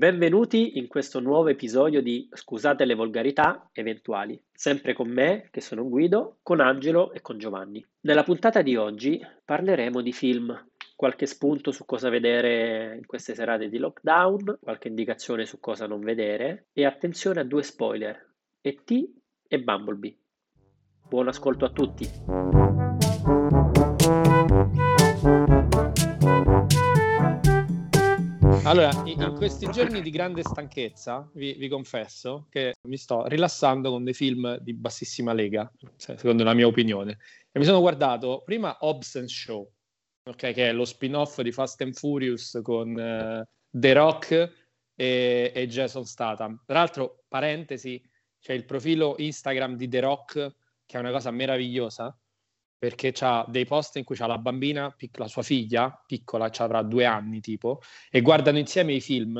[0.00, 5.86] Benvenuti in questo nuovo episodio di Scusate le volgarità eventuali, sempre con me, che sono
[5.86, 7.86] Guido, con Angelo e con Giovanni.
[8.00, 13.68] Nella puntata di oggi parleremo di film, qualche spunto su cosa vedere in queste serate
[13.68, 18.26] di lockdown, qualche indicazione su cosa non vedere e attenzione a due spoiler,
[18.62, 19.06] E.T.
[19.48, 20.16] e Bumblebee.
[21.10, 22.79] Buon ascolto a tutti!
[28.70, 34.04] Allora, in questi giorni di grande stanchezza, vi, vi, confesso che mi sto rilassando con
[34.04, 37.18] dei film di bassissima lega, secondo la mia opinione.
[37.50, 39.68] E mi sono guardato prima Hobbs Show,
[40.22, 44.52] okay, che è lo spin-off di Fast and Furious con uh, The Rock
[44.94, 46.62] e, e, Jason Statham.
[46.64, 48.00] Tra l'altro, parentesi,
[48.38, 50.54] c'è il profilo Instagram di The Rock,
[50.86, 52.16] che è una cosa meravigliosa,
[52.80, 57.04] perché ha dei post in cui c'ha la bambina, la sua figlia, piccola, avrà due
[57.04, 59.36] anni tipo, e guardano insieme i film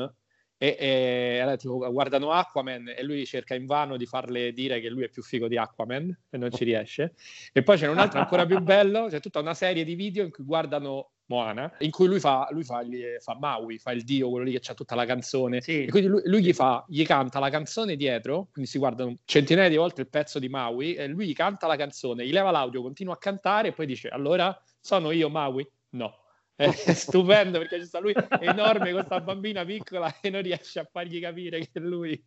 [0.59, 5.09] e, e tipo, guardano Aquaman e lui cerca invano di farle dire che lui è
[5.09, 7.15] più figo di Aquaman e non ci riesce.
[7.51, 10.29] E poi c'è un altro ancora più bello, c'è tutta una serie di video in
[10.29, 14.29] cui guardano Moana, in cui lui fa, lui fa, gli, fa Maui, fa il dio,
[14.29, 15.61] quello lì che ha tutta la canzone.
[15.61, 15.85] Sì.
[15.85, 19.69] E quindi lui, lui, gli, fa, gli canta la canzone dietro, quindi si guardano centinaia
[19.69, 22.81] di volte il pezzo di Maui, e lui gli canta la canzone, gli leva l'audio,
[22.81, 25.67] continua a cantare e poi dice, allora sono io Maui?
[25.91, 26.20] No
[26.55, 30.87] è stupendo perché ci sta lui enorme con questa bambina piccola e non riesce a
[30.89, 32.23] fargli capire che lui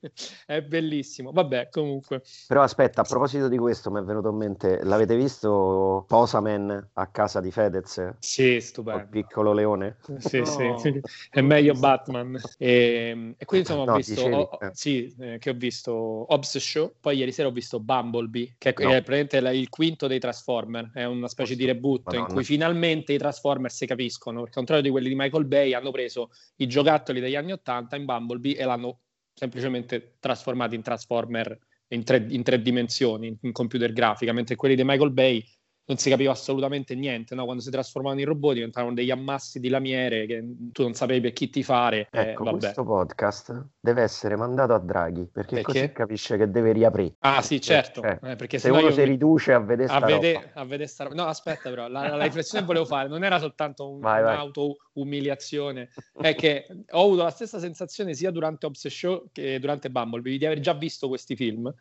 [0.46, 1.30] è bellissimo.
[1.32, 2.22] Vabbè, comunque.
[2.48, 7.06] Però aspetta, a proposito di questo, mi è venuto in mente, l'avete visto Posaman a
[7.08, 8.14] casa di Fedez?
[8.18, 9.02] Sì, stupendo.
[9.02, 9.98] Il piccolo leone?
[10.18, 10.78] Sì, no.
[10.78, 12.40] sì, è meglio Batman.
[12.58, 14.70] E, e quindi insomma ho no, visto, ho, eh.
[14.72, 18.82] sì, eh, che ho visto Hobbs Show, poi ieri sera ho visto Bumblebee, che è,
[18.82, 18.90] no.
[18.90, 22.26] è praticamente il quinto dei Transformer, è una specie di reboot Madonna.
[22.26, 25.74] in cui finalmente i Transformer si capiscono capiscono, al contrario di quelli di Michael Bay,
[25.74, 29.00] hanno preso i giocattoli degli anni 80 in Bumblebee e l'hanno
[29.34, 31.58] semplicemente trasformati in Transformer
[31.88, 35.44] in tre, in tre dimensioni, in computer grafica, mentre quelli di Michael Bay
[35.86, 37.44] non si capiva assolutamente niente, no?
[37.44, 41.32] quando si trasformavano in robot diventavano degli ammassi di lamiere che tu non sapevi per
[41.32, 42.08] chi ti fare.
[42.10, 45.62] Eh, ecco, eh, questo podcast deve essere mandato a Draghi, perché, perché?
[45.62, 47.14] così capisce che deve riaprire.
[47.18, 50.64] Ah sì, certo, cioè, eh, perché se uno si riduce a vedere a vede, a
[50.64, 53.98] vedere sta No, aspetta però, la, la riflessione che volevo fare non era soltanto un,
[53.98, 60.38] un'auto-umiliazione, è che ho avuto la stessa sensazione sia durante Obs Show che durante Bumblebee
[60.38, 61.72] di aver già visto questi film.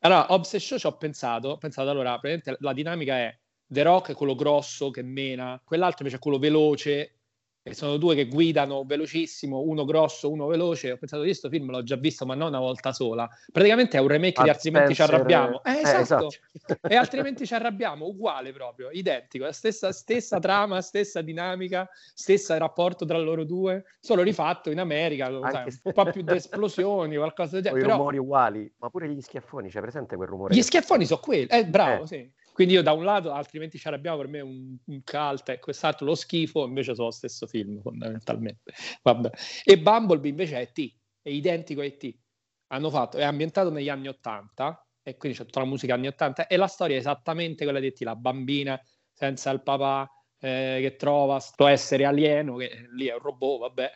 [0.00, 2.18] Allora, Obs Show ci ho pensato, ho pensato allora,
[2.58, 3.38] la dinamica è
[3.72, 7.14] The Rock è quello grosso che mena, quell'altro invece è quello veloce
[7.62, 10.90] e sono due che guidano velocissimo, uno grosso, uno veloce.
[10.92, 13.26] Ho pensato, io questo film l'ho già visto, ma non una volta sola.
[13.50, 15.06] Praticamente è un remake Ad di Altrimenti Spencer...
[15.06, 15.62] ci arrabbiamo.
[15.62, 16.26] Eh, esatto.
[16.26, 16.88] Eh, esatto.
[16.88, 23.06] e altrimenti ci arrabbiamo, uguale proprio, identico, la stessa, stessa trama, stessa dinamica, stesso rapporto
[23.06, 27.62] tra loro due, solo rifatto in America, sai, un po' più di esplosioni, qualcosa del
[27.62, 27.86] genere.
[27.86, 30.54] I rumori uguali, ma pure gli schiaffoni, c'è presente quel rumore?
[30.54, 32.06] Gli schiaffoni sono quelli, eh, bravo, eh.
[32.08, 32.30] sì.
[32.52, 36.04] Quindi io da un lato, altrimenti ci arrabbiamo per me un, un cult e quest'altro
[36.06, 38.72] lo schifo, invece sono lo stesso film fondamentalmente.
[39.02, 39.30] Vabbè.
[39.64, 42.14] E Bumblebee invece è T, è identico a E.T.
[42.68, 46.46] Hanno fatto, è ambientato negli anni 80 e quindi c'è tutta la musica anni 80
[46.46, 48.80] e la storia è esattamente quella di E.T., la bambina
[49.12, 50.08] senza il papà
[50.38, 53.90] eh, che trova sto essere alieno, che lì è un robot, vabbè,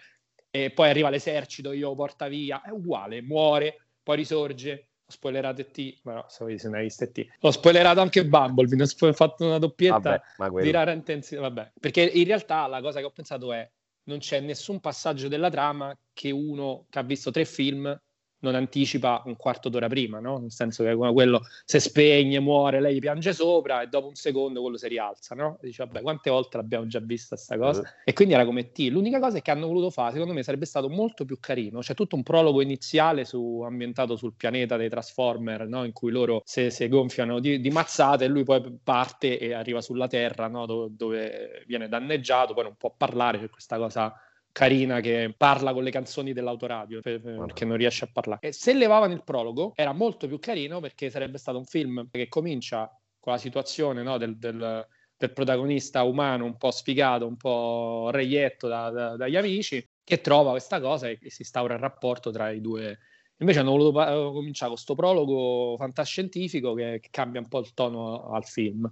[0.50, 5.64] e poi arriva l'esercito, io lo porta via, è uguale, muore, poi risorge, ho spoilerato
[5.66, 7.24] T, ma no, se non hai visto T.
[7.40, 11.72] Ho spoilerato anche Bumblebee, ho fatto una doppietta vabbè, di rara intenzione, vabbè.
[11.78, 13.70] Perché in realtà la cosa che ho pensato è
[14.04, 17.96] non c'è nessun passaggio della trama che uno che ha visto tre film
[18.40, 20.38] non anticipa un quarto d'ora prima, no?
[20.38, 24.76] Nel senso che quello si spegne, muore, lei piange sopra e dopo un secondo quello
[24.76, 25.58] si rialza, no?
[25.60, 27.80] E dice, vabbè, quante volte l'abbiamo già vista questa cosa?
[27.80, 27.86] Uh-huh.
[28.04, 28.88] E quindi era come T.
[28.90, 31.80] L'unica cosa che hanno voluto fare, secondo me, sarebbe stato molto più carino.
[31.80, 35.84] C'è tutto un prologo iniziale su, ambientato sul pianeta dei Transformer, no?
[35.84, 39.80] In cui loro si, si gonfiano di, di, mazzate e lui poi parte e arriva
[39.80, 40.66] sulla Terra, no?
[40.66, 44.14] Dove, dove viene danneggiato, poi non può parlare, c'è questa cosa
[44.56, 48.40] carina che parla con le canzoni dell'autoradio perché non riesce a parlare.
[48.40, 52.26] E se levavano il prologo era molto più carino perché sarebbe stato un film che
[52.28, 52.90] comincia
[53.20, 58.66] con la situazione no, del, del, del, protagonista umano un po' sfigato, un po' reietto
[58.66, 62.50] da, da, dagli amici, che trova questa cosa e, e si instaura il rapporto tra
[62.50, 62.98] i due.
[63.40, 67.74] Invece hanno voluto pa- cominciare con questo prologo fantascientifico che, che, cambia un po' il
[67.74, 68.90] tono al film.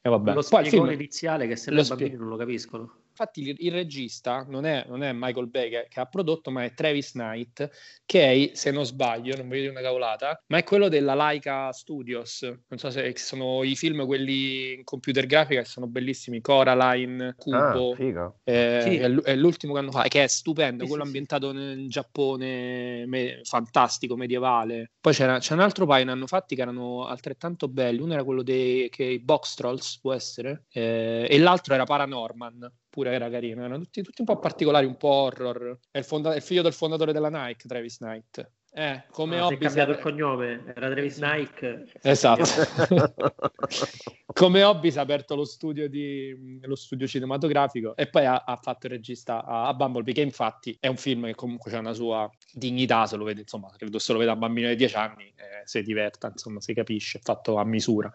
[0.00, 0.34] E vabbè.
[0.34, 1.00] Lo spiegone film...
[1.00, 2.99] iniziale che se le bambini non lo capiscono.
[3.20, 6.64] Infatti il, il regista non è, non è, Michael Bay che, che, ha prodotto, ma
[6.64, 7.68] è Travis Knight,
[8.06, 11.70] che è, se non sbaglio, non voglio dire una cavolata, ma è quello della Laika
[11.72, 12.42] Studios.
[12.42, 17.92] Non so se sono i film quelli in computer grafica che sono bellissimi, Coraline, Cubo.
[17.92, 18.96] Ah, eh, sì.
[18.96, 23.40] è, l'ultimo che hanno fatto, che è stupendo, sì, quello sì, ambientato nel Giappone me,
[23.42, 24.92] fantastico, medievale.
[25.00, 28.00] Poi c'era, c'è un altro paio ne hanno fatti che erano altrettanto belli.
[28.00, 33.12] Uno era quello dei che, Box Trolls, può essere, eh, e l'altro era Paranorman pure
[33.12, 35.78] era carino, erano tutti, tutti, un po' particolari, un po' horror.
[35.90, 38.50] È il, fonda- il figlio del fondatore della Nike, Travis Knight.
[38.72, 39.56] Eh, come ah, hobby.
[39.56, 41.86] Si è cambiato il cognome, era Travis Nike.
[42.02, 42.44] Esatto.
[44.32, 48.56] come hobby si è aperto lo studio, di, lo studio cinematografico e poi ha, ha
[48.56, 51.92] fatto il regista a, a, Bumblebee, che infatti è un film che comunque ha una
[51.92, 54.94] sua dignità, se lo vede, insomma, credo se lo vede a un bambino di 10
[54.96, 58.12] anni, eh, si diverta, insomma, si capisce, è fatto a misura.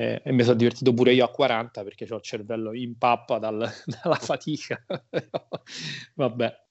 [0.00, 3.38] Eh, e mi sono divertito pure io a 40 perché ho il cervello in pappa
[3.38, 3.68] dal,
[4.02, 4.82] dalla fatica.
[6.16, 6.64] Vabbè.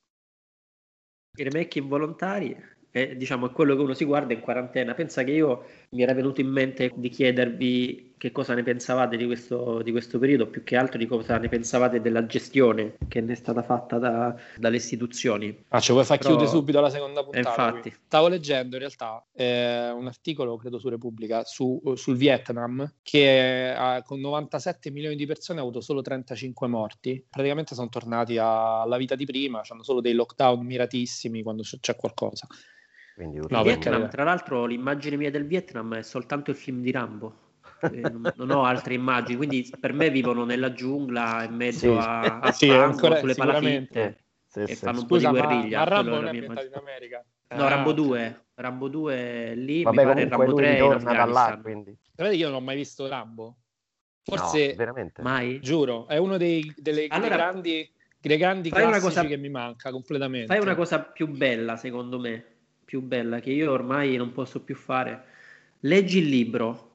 [1.38, 2.58] I remake involontari
[2.90, 4.96] è, diciamo, è quello che uno si guarda in quarantena.
[4.96, 9.26] Pensa che io mi era venuto in mente di chiedervi che cosa ne pensavate di
[9.26, 13.32] questo, di questo periodo, più che altro di cosa ne pensavate della gestione che ne
[13.32, 15.64] è stata fatta da, dalle istituzioni.
[15.70, 16.32] Ah, ci vuoi far Però...
[16.32, 17.48] chiudere subito la seconda puntata?
[17.48, 17.90] Infatti.
[17.90, 18.00] Qui.
[18.06, 24.04] Stavo leggendo in realtà eh, un articolo, credo su Repubblica, su, sul Vietnam, che ha,
[24.04, 27.26] con 97 milioni di persone ha avuto solo 35 morti.
[27.30, 32.46] Praticamente sono tornati alla vita di prima, hanno solo dei lockdown miratissimi quando c'è qualcosa.
[33.16, 37.48] Quindi, no, Vietnam, tra l'altro, l'immagine mia del Vietnam è soltanto il film di Rambo.
[37.82, 42.08] Eh, non, non, ho altre immagini, quindi per me vivono nella giungla in mezzo sì.
[42.08, 44.18] a, a sì, ancora, sulle palafitte
[44.48, 45.78] sì, e fanno un Scusa, po' di guerriglia.
[45.80, 47.24] Ma, ma Rambo non è ambientato in America.
[47.50, 51.60] No, ah, Rambo 2, Rambo 2 lì, Vabbè, mi pare Rambo 3 torna da là,
[51.62, 51.98] quindi.
[52.16, 53.58] Sapete io non ho mai visto Rambo?
[54.24, 55.22] Forse, no, veramente.
[55.22, 55.60] Mai?
[55.62, 57.90] Giuro, è uno dei, delle, allora, grandi,
[58.20, 60.48] delle grandi classici cosa, che mi manca completamente.
[60.48, 62.44] Fai una cosa più bella, secondo me
[62.86, 65.26] più bella che io ormai non posso più fare.
[65.82, 66.89] Leggi il libro,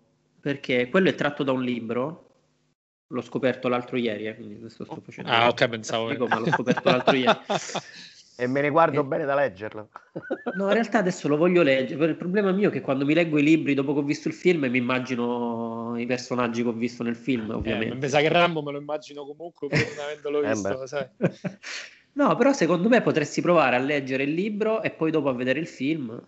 [0.44, 2.20] perché quello è tratto da un libro.
[3.06, 5.30] L'ho scoperto l'altro ieri, eh, quindi adesso sto facendo.
[5.30, 6.10] Ah, ok, pensavo.
[6.10, 7.38] Dico, ma l'ho scoperto l'altro ieri.
[8.36, 9.04] E me ne guardo e...
[9.04, 9.90] bene da leggerlo.
[10.56, 12.04] No, in realtà adesso lo voglio leggere.
[12.06, 14.34] Il problema mio è che quando mi leggo i libri dopo che ho visto il
[14.34, 17.94] film mi immagino i personaggi che ho visto nel film, eh, ovviamente.
[17.94, 21.08] Eh, mi sa che Rambo me lo immagino comunque pur non avendolo eh, visto, sai.
[22.14, 25.60] No, però secondo me potresti provare a leggere il libro e poi dopo a vedere
[25.60, 26.20] il film.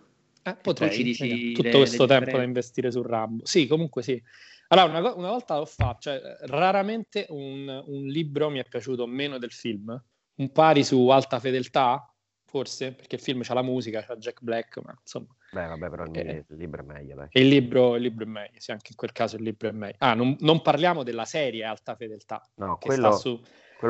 [0.47, 3.45] Eh, potrei, ci dici tutto le, questo le tempo da investire su Rambo.
[3.45, 4.21] Sì, comunque sì.
[4.69, 9.37] Allora, una, una volta l'ho fatto, cioè, raramente un, un, libro mi è piaciuto meno
[9.37, 10.01] del film.
[10.35, 12.13] Un pari su Alta Fedeltà,
[12.45, 15.35] forse, perché il film c'ha la musica, c'ha Jack Black, ma insomma...
[15.51, 17.27] Beh, vabbè, però il, eh, il libro è meglio, dai.
[17.31, 19.95] Il libro, il libro, è meglio, sì, anche in quel caso il libro è meglio.
[19.99, 23.41] Ah, non, non parliamo della serie Alta Fedeltà, no, che quello, sta su,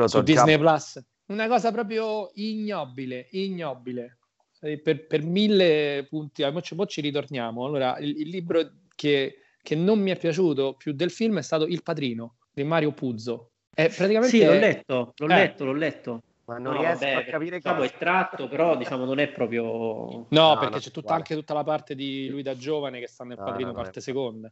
[0.06, 4.17] su Disney Plus una cosa proprio ignobile, ignobile.
[4.60, 7.64] Per, per mille punti, mo ci, mo ci ritorniamo.
[7.64, 8.60] Allora, il, il libro
[8.94, 12.92] che, che, non mi è piaciuto più del film è stato Il Padrino di Mario
[12.92, 13.50] Puzzo.
[13.72, 14.36] È praticamente...
[14.36, 15.28] Sì, l'ho letto, l'ho eh.
[15.28, 16.22] letto, l'ho letto.
[16.46, 19.62] Ma non no, riesco vabbè, a capire diciamo, è tratto, però diciamo non è proprio...
[19.62, 23.22] No, no perché c'è tutta, anche tutta la parte di lui da giovane che sta
[23.22, 24.50] nel no, Padrino parte seconda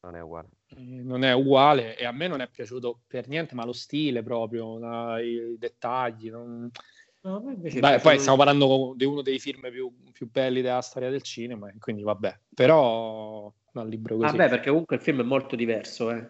[0.00, 0.48] non è uguale.
[0.76, 4.78] Non è uguale e a me non è piaciuto per niente, ma lo stile proprio,
[4.78, 6.30] la, i dettagli.
[6.30, 6.70] Non...
[7.20, 11.22] No, Beh, poi stiamo parlando di uno dei film più, più, belli della storia del
[11.22, 12.38] cinema, quindi vabbè.
[12.54, 14.36] Però no, il libro così.
[14.36, 16.26] Vabbè, perché comunque il film è molto diverso, eh.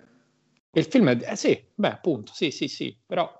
[0.72, 1.32] Il film è...
[1.32, 3.30] Eh, sì, beh, appunto, sì, sì, sì, però...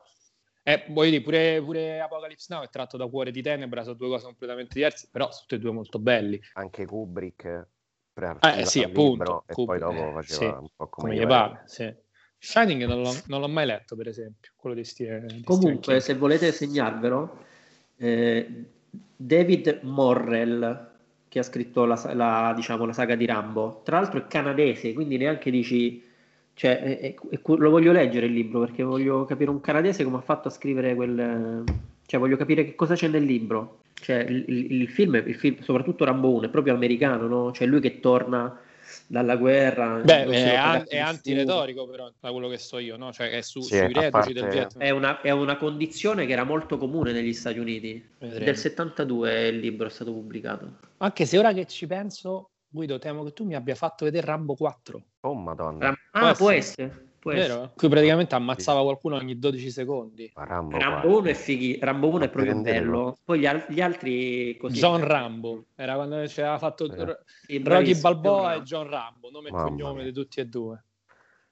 [0.62, 4.08] Eh, voglio dire, pure, pure Apocalypse Now è tratto da Cuore di Tenebra, sono due
[4.08, 6.38] cose completamente diverse, però sono tutti e due molto belli.
[6.52, 7.68] Anche Kubrick
[8.40, 11.62] eh, sì, appunto, e poi dopo faceva sì, un po' come, come gli pare.
[11.66, 11.94] Sì.
[12.38, 15.26] Shining non l'ho, non l'ho, mai letto, per esempio, quello di Steve.
[15.26, 17.44] Di Comunque, se volete segnarvelo,
[17.96, 18.64] eh,
[19.16, 20.90] David Morrell,
[21.28, 25.16] che ha scritto la, la, diciamo, la, saga di Rambo, tra l'altro è canadese, quindi
[25.16, 26.06] neanche dici...
[26.54, 27.14] Cioè, è, è,
[27.44, 30.94] lo voglio leggere il libro perché voglio capire un canadese come ha fatto a scrivere
[30.96, 31.62] quel...
[32.04, 33.82] Cioè, voglio capire che cosa c'è nel libro.
[33.94, 37.52] Cioè, il, il, film, il, film, soprattutto Rambo 1, è proprio americano, no?
[37.52, 38.58] Cioè, lui che torna
[39.06, 40.00] dalla guerra.
[40.04, 43.12] Beh, è, an- è antiretorico, però, da quello che so io, no?
[43.12, 44.32] Cioè, è su, sì, sui reduci parte...
[44.32, 44.82] del Vietnam.
[44.82, 48.04] È una, è una, condizione che era molto comune negli Stati Uniti.
[48.18, 48.44] Vedremo.
[48.44, 50.78] Del 72 il libro è stato pubblicato.
[50.98, 54.54] Anche se ora che ci penso, Guido, temo che tu mi abbia fatto vedere Rambo
[54.54, 55.02] 4.
[55.20, 55.86] Oh, madonna.
[55.86, 56.86] Ram- ah, può essere.
[56.86, 57.07] essere.
[57.22, 57.72] Vero?
[57.74, 60.30] Qui praticamente ammazzava qualcuno ogni 12 secondi.
[60.34, 63.16] Rambo, Rambo 1 è fighi, Rambo 1 è proprio bello.
[63.24, 64.78] Poi gli, al- gli altri così.
[64.78, 67.60] John Rambo, era quando c'era fatto eh.
[67.62, 70.82] Rocky Balboa e John Rambo, nome e cognome di tutti e due.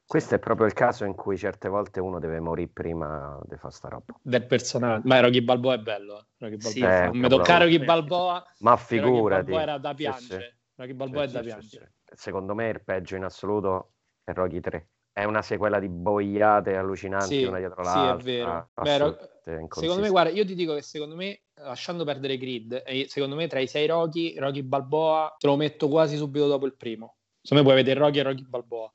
[0.06, 3.72] Questo è proprio il caso in cui certe volte uno deve morire prima di fare
[3.74, 4.14] sta roba.
[4.22, 5.08] Del personaggio.
[5.08, 6.18] Ma Rocky Balboa è bello.
[6.18, 6.24] Eh.
[6.38, 6.70] Rocky Balboa.
[6.70, 8.44] Sì, non eh, mi tocca Rocky Balboa.
[8.58, 9.42] Ma Rocky figurati.
[9.42, 10.42] Balboa era da Sì, piangere.
[10.42, 10.56] sì.
[10.76, 11.92] Rocky Balboa Sì, è da sì, sì, piangere.
[12.04, 12.12] sì.
[12.14, 13.90] Secondo me il peggio in assoluto
[14.22, 14.88] è Rocky 3.
[15.16, 18.22] È una sequela di boiate allucinanti Sì, una dietro sì, è l'altra.
[18.22, 18.68] vero.
[18.74, 23.34] Beh, assolutamente Secondo me, guarda, io ti dico che secondo me, lasciando perdere e secondo
[23.34, 27.16] me tra i sei Rocky, Rocky Balboa te lo metto quasi subito dopo il primo.
[27.40, 28.92] Secondo me puoi vedere Rocky e Rocky Balboa.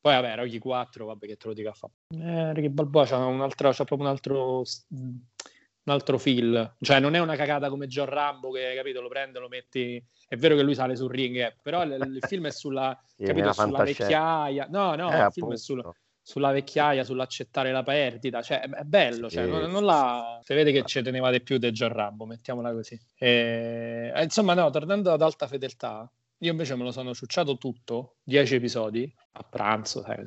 [0.00, 1.92] Poi vabbè, Rocky 4, vabbè che te lo dico a fare.
[2.16, 4.62] Eh, Rocky Balboa c'ha, un altro, c'ha proprio un altro,
[5.88, 6.74] un altro feel.
[6.80, 10.02] Cioè non è una cagata come John Rambo che, capito, lo prende, lo metti...
[10.28, 13.24] È vero che lui sale sul ring, eh, però il, il film è sulla, Sì,
[13.24, 14.66] capito, sulla vecchiaia.
[14.70, 15.98] No, no, Eh, il film è sulla, appunto.
[16.20, 20.38] sulla vecchiaia, sull'accettare la perdita, cioè è bello, cioè, Sì, non, sì, non la...
[20.44, 23.00] si vede che ci tenevate più del John Rambo, mettiamola così.
[23.16, 24.12] E...
[24.14, 28.54] eh, Insomma, no, tornando ad alta fedeltà, io invece me lo sono ciucciato tutto, 10
[28.56, 30.22] episodi, a pranzo, sai,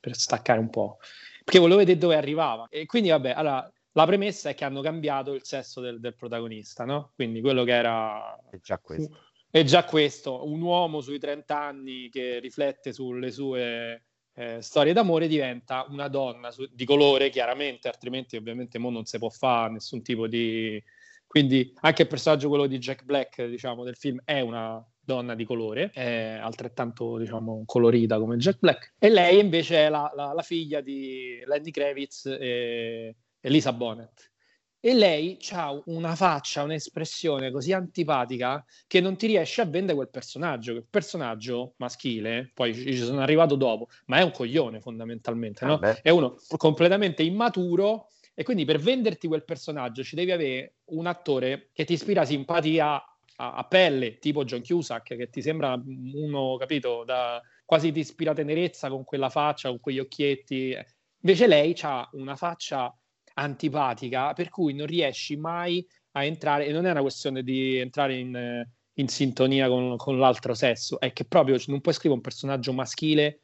[0.00, 0.96] per staccare un po',
[1.44, 2.66] perché volevo vedere dove arrivava.
[2.70, 6.84] E quindi, vabbè, allora, la premessa è che hanno cambiato il sesso del, del protagonista,
[6.84, 7.12] no?
[7.14, 9.18] Quindi quello che era È già questo.
[9.50, 14.02] è già questo, un uomo sui 30 anni che riflette sulle sue
[14.36, 19.16] eh, storie d'amore diventa una donna su- di colore, chiaramente, altrimenti ovviamente mo non si
[19.18, 20.82] può fare nessun tipo di...
[21.26, 25.44] Quindi anche il personaggio, quello di Jack Black, diciamo, del film, è una donna di
[25.44, 28.94] colore, è altrettanto, diciamo, colorita come Jack Black.
[28.98, 34.32] E lei invece è la, la- la figlia di Lenny Kravitz e Elisa Bonnet.
[34.80, 40.10] E lei ha una faccia, un'espressione così antipatica che non ti riesce a vendere quel
[40.10, 40.72] personaggio.
[40.72, 45.78] Il personaggio maschile, poi ci sono arrivato dopo, ma è un coglione fondamentalmente, no?
[45.78, 46.00] Beh.
[46.02, 51.70] È uno completamente immaturo e quindi per venderti quel personaggio ci devi avere un attore
[51.72, 52.94] che ti ispira simpatia
[53.36, 55.80] a, a pelle, tipo John Cusack, che ti sembra
[56.14, 60.76] uno, capito, da, quasi ti ispira tenerezza con quella faccia, con quegli occhietti.
[61.20, 62.94] Invece lei ha una faccia
[63.34, 68.16] antipatica per cui non riesci mai a entrare, e non è una questione di entrare
[68.16, 68.64] in,
[68.94, 73.40] in sintonia con, con l'altro sesso, è che proprio non puoi scrivere un personaggio maschile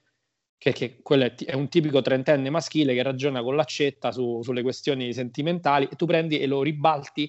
[0.56, 5.12] che, che è, è un tipico trentenne maschile che ragiona con l'accetta su- sulle questioni
[5.12, 7.28] sentimentali e tu prendi e lo ribalti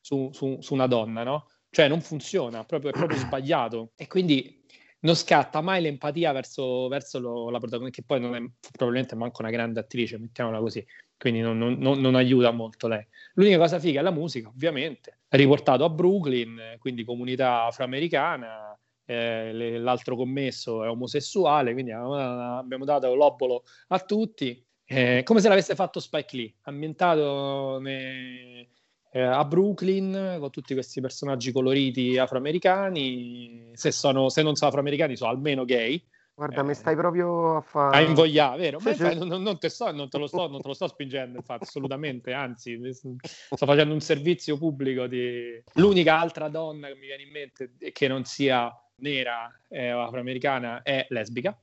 [0.00, 1.48] su, su- su una donna, no?
[1.70, 3.92] Cioè non funziona, proprio, è proprio sbagliato.
[3.96, 4.64] E quindi
[5.00, 9.42] non scatta mai l'empatia verso, verso lo- la protagonista, che poi non è probabilmente manco
[9.42, 10.84] una grande attrice, mettiamola così,
[11.18, 13.06] quindi non, non- non- aiuta molto lei.
[13.34, 15.18] L'unica cosa figa è la musica, ovviamente.
[15.28, 22.14] Riportato a Brooklyn, quindi comunità afroamericana, eh, l'altro commesso è omosessuale, quindi abbiamo,
[22.58, 28.68] abbiamo dato l'obolo a tutti, eh, come se l'avesse fatto Spike Lee, ambientato ne-
[29.10, 35.16] eh, a Brooklyn con tutti questi personaggi coloriti afroamericani, se, sono, se non sono afroamericani
[35.16, 36.02] sono almeno gay,
[36.38, 37.96] Guarda, Eh, mi stai proprio a fare...
[37.96, 38.78] a invogliare, vero?
[38.78, 41.36] Sì, infatti non, non te sto- non te lo sto, non te lo sto spingendo,
[41.38, 45.60] infatti, assolutamente, anzi, sto facendo un servizio pubblico di...
[45.74, 50.82] L'unica altra donna che mi viene in mente che non sia nera eh, o afroamericana
[50.82, 51.58] è lesbica.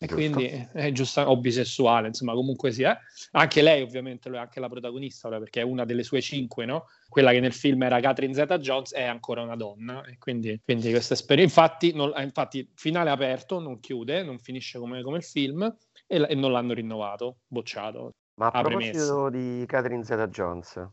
[0.00, 2.98] E quindi è giusta o bisessuale, insomma, comunque sia.
[3.32, 6.86] Anche lei, ovviamente, è anche la protagonista, ora, perché è una delle sue cinque, no?
[7.08, 10.04] Quella che nel film era Catherine Zeta Jones è ancora una donna.
[10.04, 11.62] E quindi, quindi questa esperienza.
[11.62, 15.62] Infatti, non- eh, infatti, finale aperto, non chiude, non finisce come, come il film
[16.06, 18.12] e, e non l'hanno rinnovato, bocciato.
[18.34, 20.88] Ma a Ah, proposito di Catherine Zeta-Jones,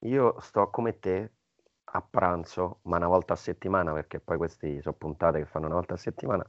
[0.00, 1.32] io sto come te
[1.84, 5.74] a pranzo, ma una volta a settimana, perché poi questi sono puntate che fanno una
[5.76, 6.48] volta a settimana,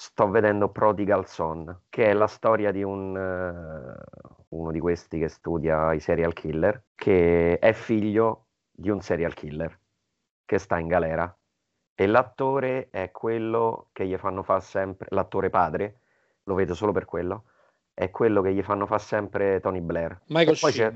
[0.00, 5.26] sto vedendo Prodigal Son, che è la storia di un, eh, uno di questi che
[5.26, 9.76] studia i serial killer, che è figlio di un serial killer
[10.44, 11.36] che sta in galera
[11.96, 16.02] e l'attore è quello che gli fanno fare sempre, l'attore padre,
[16.44, 17.46] lo vedo solo per quello,
[17.92, 20.20] è quello che gli fanno fare sempre Tony Blair.
[20.26, 20.92] Michael E poi c'è,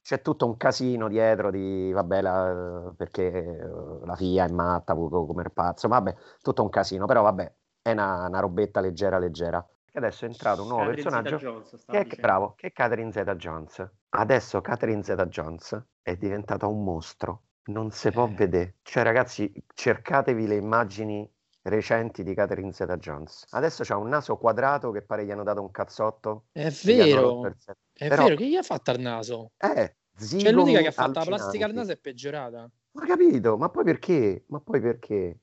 [0.00, 3.68] c'è tutto un casino dietro di, vabbè, la- perché eh,
[4.04, 8.26] la figlia è matta come il pazzo, vabbè, tutto un casino, però vabbè, è una,
[8.26, 9.64] una robetta leggera leggera.
[9.90, 13.10] E adesso è entrato un nuovo Catherine personaggio stavo che è, bravo, che è Catherine
[13.10, 13.90] Zeta-Jones.
[14.10, 18.34] Adesso Catherine Zeta-Jones è diventata un mostro, non si può Eh.
[18.34, 18.74] vedere.
[18.82, 21.28] Cioè ragazzi, cercatevi le immagini
[21.62, 23.46] recenti di Catherine Zeta-Jones.
[23.50, 26.44] Adesso c'ha un naso quadrato che pare gli hanno dato un cazzotto.
[26.52, 27.56] È vero, il
[27.94, 29.52] è Però- vero, che gli ha fatto al naso?
[29.56, 32.70] Eh, Cioè, l'unica zigomi che ha fatto la plastica al naso è peggiorata.
[32.92, 33.56] Ma capito?
[33.56, 34.44] Ma poi perché?
[34.48, 35.38] Ma poi perché?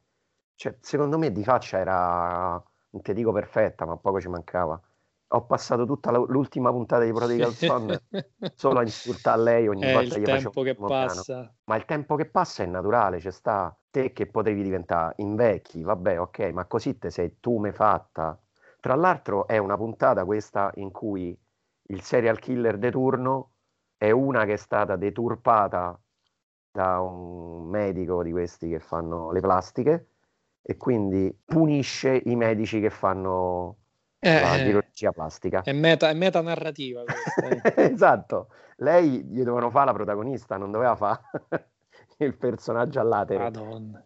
[0.56, 2.52] Cioè, secondo me di faccia era,
[2.90, 4.80] non ti dico perfetta, ma poco ci mancava.
[5.30, 7.98] Ho passato tutta la- l'ultima puntata di Prodigal Son
[8.54, 11.26] solo a insultare lei ogni È volta gli facevo che passa.
[11.66, 16.20] Ma il tempo che passa è naturale, c'è sta te che potevi diventare invecchi, vabbè,
[16.20, 18.40] ok, ma così te sei tu me fatta.
[18.80, 21.38] Tra l'altro è una puntata questa in cui
[21.88, 23.52] il serial killer de turno
[23.98, 26.00] è una che è stata deturpata
[26.72, 30.10] da un medico di questi che fanno le plastiche
[30.68, 33.78] e quindi punisce i medici che fanno
[34.18, 35.62] eh, la chirurgia plastica.
[35.62, 37.76] È, meta, è metanarrativa questa.
[37.76, 37.92] Eh.
[37.94, 41.22] esatto, lei gli dovevano fare la protagonista, non doveva fare
[42.18, 43.44] il personaggio all'atere.
[43.44, 44.04] Madonna.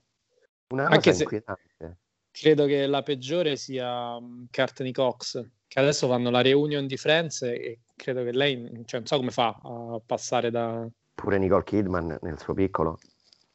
[0.73, 1.97] Una Anche se inquietante.
[2.29, 4.17] credo che la peggiore sia
[4.51, 9.07] Courtney Cox, che adesso fanno la reunion di Friends e credo che lei, cioè, non
[9.07, 10.85] so come fa a passare da...
[11.15, 12.99] Pure Nicole Kidman nel suo piccolo.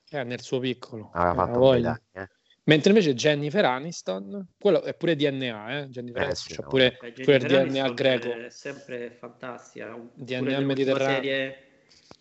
[0.09, 1.11] Eh, nel suo piccolo.
[1.13, 2.29] Aveva eh, fatto un danni, eh.
[2.67, 5.89] Mentre invece Jennifer Aniston, quello è pure DNA, eh?
[5.89, 6.69] Jennifer eh, Aniston, sì, no.
[6.69, 8.33] pure, Beh, pure il DNA greco.
[8.33, 9.99] È sempre fantastica.
[10.15, 11.15] DNA mediterraneo.
[11.15, 11.57] Serie,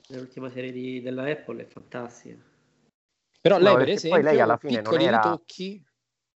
[0.09, 2.37] nell'ultima serie di, della Apple è fantastica.
[3.39, 5.85] Però no, lei, per esempio, lei alla fine piccoli non era, ritocchi...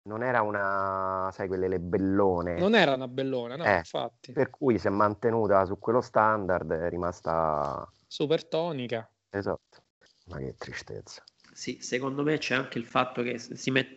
[0.08, 2.58] Non era una, sai, quelle le bellone.
[2.58, 4.32] Non era una bellona, no, eh, infatti.
[4.32, 7.86] Per cui si è mantenuta su quello standard, è rimasta...
[8.08, 9.10] Super tonica.
[9.30, 9.84] Esatto.
[10.28, 11.24] Ma che tristezza.
[11.58, 13.88] Sì, secondo me c'è anche il fatto che si met...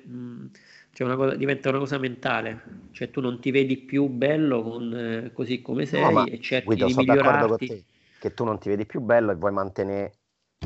[0.93, 2.63] cioè una cosa, diventa una cosa mentale,
[2.93, 6.65] cioè tu non ti vedi più bello con, eh, così come sei no, e cerchi
[6.65, 7.67] Guido, di migliorarti.
[7.67, 7.85] Te,
[8.19, 10.15] che tu non ti vedi più bello e vuoi mantenere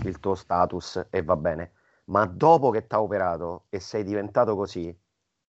[0.05, 1.73] il tuo status e va bene,
[2.05, 4.97] ma dopo che ti ha operato e sei diventato così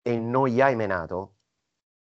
[0.03, 1.35] e non gli hai menato,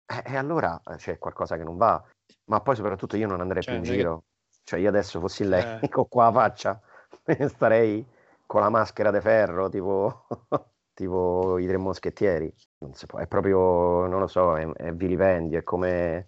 [0.05, 2.01] eh, e allora eh, c'è qualcosa che non va.
[2.45, 4.17] Ma poi soprattutto io non andrei cioè, più in giro.
[4.17, 4.59] Che...
[4.63, 5.89] Cioè io adesso fossi lei, eh.
[5.89, 6.81] con qua la faccia,
[7.49, 8.17] starei
[8.49, 10.25] con la maschera di ferro, tipo,
[10.95, 12.51] tipo i tre moschettieri.
[12.79, 16.27] Non si può, è proprio, non lo so, è, è vilipendio, è come,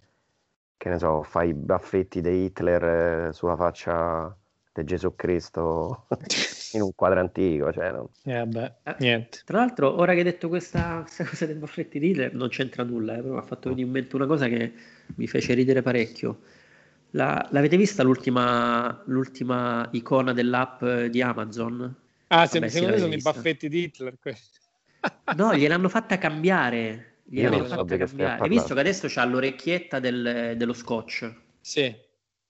[0.76, 2.84] che ne so, fai i baffetti di Hitler
[3.26, 4.36] eh, sulla faccia
[4.72, 6.06] di Gesù Cristo
[6.74, 7.72] in un quadro antico.
[7.72, 8.10] Cioè, no?
[8.22, 9.40] eh, beh, niente.
[9.44, 12.84] Tra l'altro, ora che hai detto questa, questa cosa dei baffetti di Hitler, non c'entra
[12.84, 14.72] nulla, eh, però mi ha fatto venire in mente una cosa che
[15.16, 16.38] mi fece ridere parecchio.
[17.10, 21.96] La, l'avete vista l'ultima, l'ultima icona dell'app di Amazon?
[22.32, 23.30] Ah, Vabbè, secondo me sono vista.
[23.30, 24.58] i baffetti di Hitler questi.
[25.36, 27.18] no, gliel'hanno fatta cambiare.
[27.24, 28.42] Gliel'hanno fatta so cambiare.
[28.42, 31.30] Hai visto che adesso c'ha l'orecchietta del, dello scotch?
[31.60, 31.94] Sì.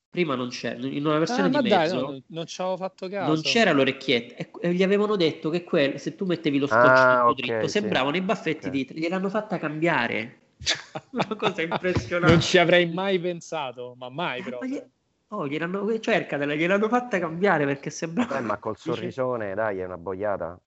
[0.08, 3.08] Prima non c'è, in una versione ah, di mezzo dai, no, non, ci avevo fatto
[3.08, 3.32] caso.
[3.32, 6.86] Non c'era l'orecchietta e, e gli avevano detto che quel, se tu mettevi lo scotch
[6.86, 7.80] ah, okay, dritto sì.
[7.80, 8.70] sembravano i baffetti okay.
[8.70, 9.02] di Hitler.
[9.02, 10.40] Gliel'hanno fatta cambiare.
[11.10, 12.30] una cosa impressionante.
[12.30, 14.90] non ci avrei mai pensato, ma mai eh, proprio.
[15.34, 18.28] Oh, gliel'hanno, cercatela, gliel'hanno fatta cambiare perché sembra...
[18.36, 20.60] Eh, ma col sorrisone, dai, è una boiata.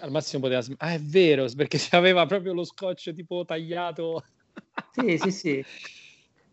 [0.00, 0.64] Al massimo poteva...
[0.78, 4.24] Ah, è vero, perché aveva proprio lo scotch tipo tagliato.
[4.90, 5.64] sì, sì, sì.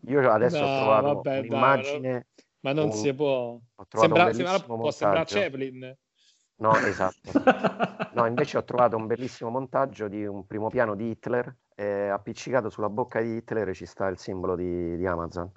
[0.06, 2.12] Io adesso no, ho trovato vabbè, un'immagine...
[2.12, 2.24] Dai,
[2.60, 2.92] ma non un...
[2.92, 3.58] si può...
[3.88, 5.96] Sembra, sembra, può sembrare Chaplin.
[6.56, 7.42] No, esatto.
[8.14, 11.56] No, invece ho trovato un bellissimo montaggio di un primo piano di Hitler.
[11.74, 15.50] Eh, appiccicato sulla bocca di Hitler ci sta il simbolo di, di Amazon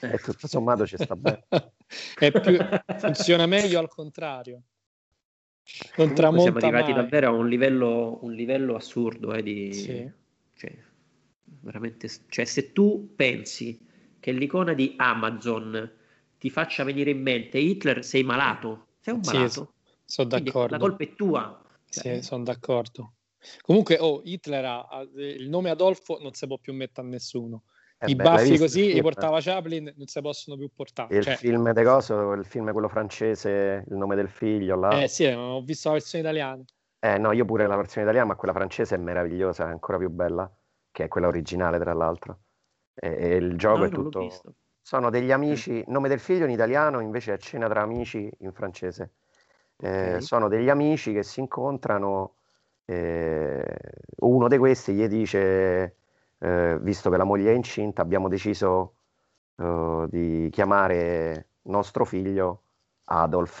[0.00, 1.46] e tutto sommato ci sta bene.
[2.16, 2.58] più,
[2.98, 4.62] funziona meglio al contrario.
[5.96, 6.94] Non siamo arrivati mai.
[6.94, 9.72] davvero a un livello, un livello assurdo eh, di...
[9.72, 10.10] Sì.
[10.54, 10.76] Cioè,
[11.60, 13.86] veramente, cioè, se tu pensi
[14.18, 15.92] che l'icona di Amazon
[16.38, 18.86] ti faccia venire in mente Hitler, sei malato.
[19.00, 19.74] Sei un malato.
[19.84, 20.74] Sì, sono d'accordo.
[20.74, 21.62] La colpa è tua.
[21.88, 23.12] Cioè, sì, sono d'accordo.
[23.60, 27.64] Comunque, oh, Hitler ha, il nome Adolfo non si può più mettere a nessuno.
[28.00, 31.16] Eh I beh, baffi così li portava Chaplin, non si possono più portare.
[31.16, 31.34] Il cioè...
[31.34, 35.02] film de coso, il film quello francese, Il nome del figlio, là.
[35.02, 36.62] Eh sì, ho visto la versione italiana.
[37.00, 40.10] Eh no, io pure la versione italiana, ma quella francese è meravigliosa, è ancora più
[40.10, 40.48] bella,
[40.92, 42.38] che è quella originale tra l'altro.
[42.94, 44.28] E, e il gioco no, è tutto...
[44.80, 49.10] Sono degli amici, nome del figlio in italiano, invece è Cena tra amici in francese.
[49.76, 50.22] Eh, okay.
[50.22, 52.36] Sono degli amici che si incontrano,
[52.86, 53.62] eh,
[54.20, 55.96] uno di questi gli dice
[56.38, 58.94] eh, visto che la moglie è incinta, abbiamo deciso
[59.56, 62.62] eh, di chiamare nostro figlio
[63.04, 63.60] Adolf.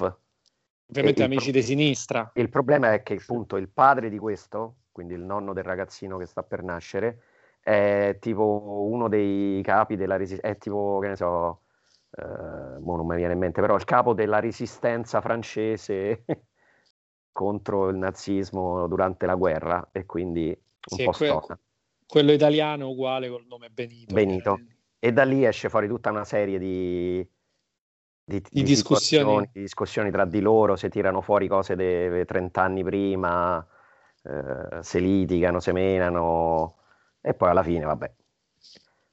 [0.88, 2.32] Ovviamente amici pro- di sinistra.
[2.32, 6.26] Il problema è che appunto il padre di questo, quindi il nonno del ragazzino che
[6.26, 7.22] sta per nascere,
[7.60, 11.62] è tipo uno dei capi della resistenza, è tipo, che ne so,
[12.10, 16.24] eh, non mi viene in mente, però il capo della resistenza francese
[17.32, 20.48] contro il nazismo durante la guerra e quindi
[20.90, 21.58] un sì, po' que- stona.
[22.08, 24.14] Quello italiano uguale col nome Benito.
[24.14, 24.58] Benito.
[24.98, 27.18] E da lì esce fuori tutta una serie di,
[28.24, 29.50] di, di, di discussioni.
[29.52, 30.10] discussioni.
[30.10, 33.64] tra di loro, si tirano fuori cose di 30 anni prima,
[34.22, 36.78] eh, se litigano, se menano,
[37.20, 38.10] e poi alla fine, vabbè.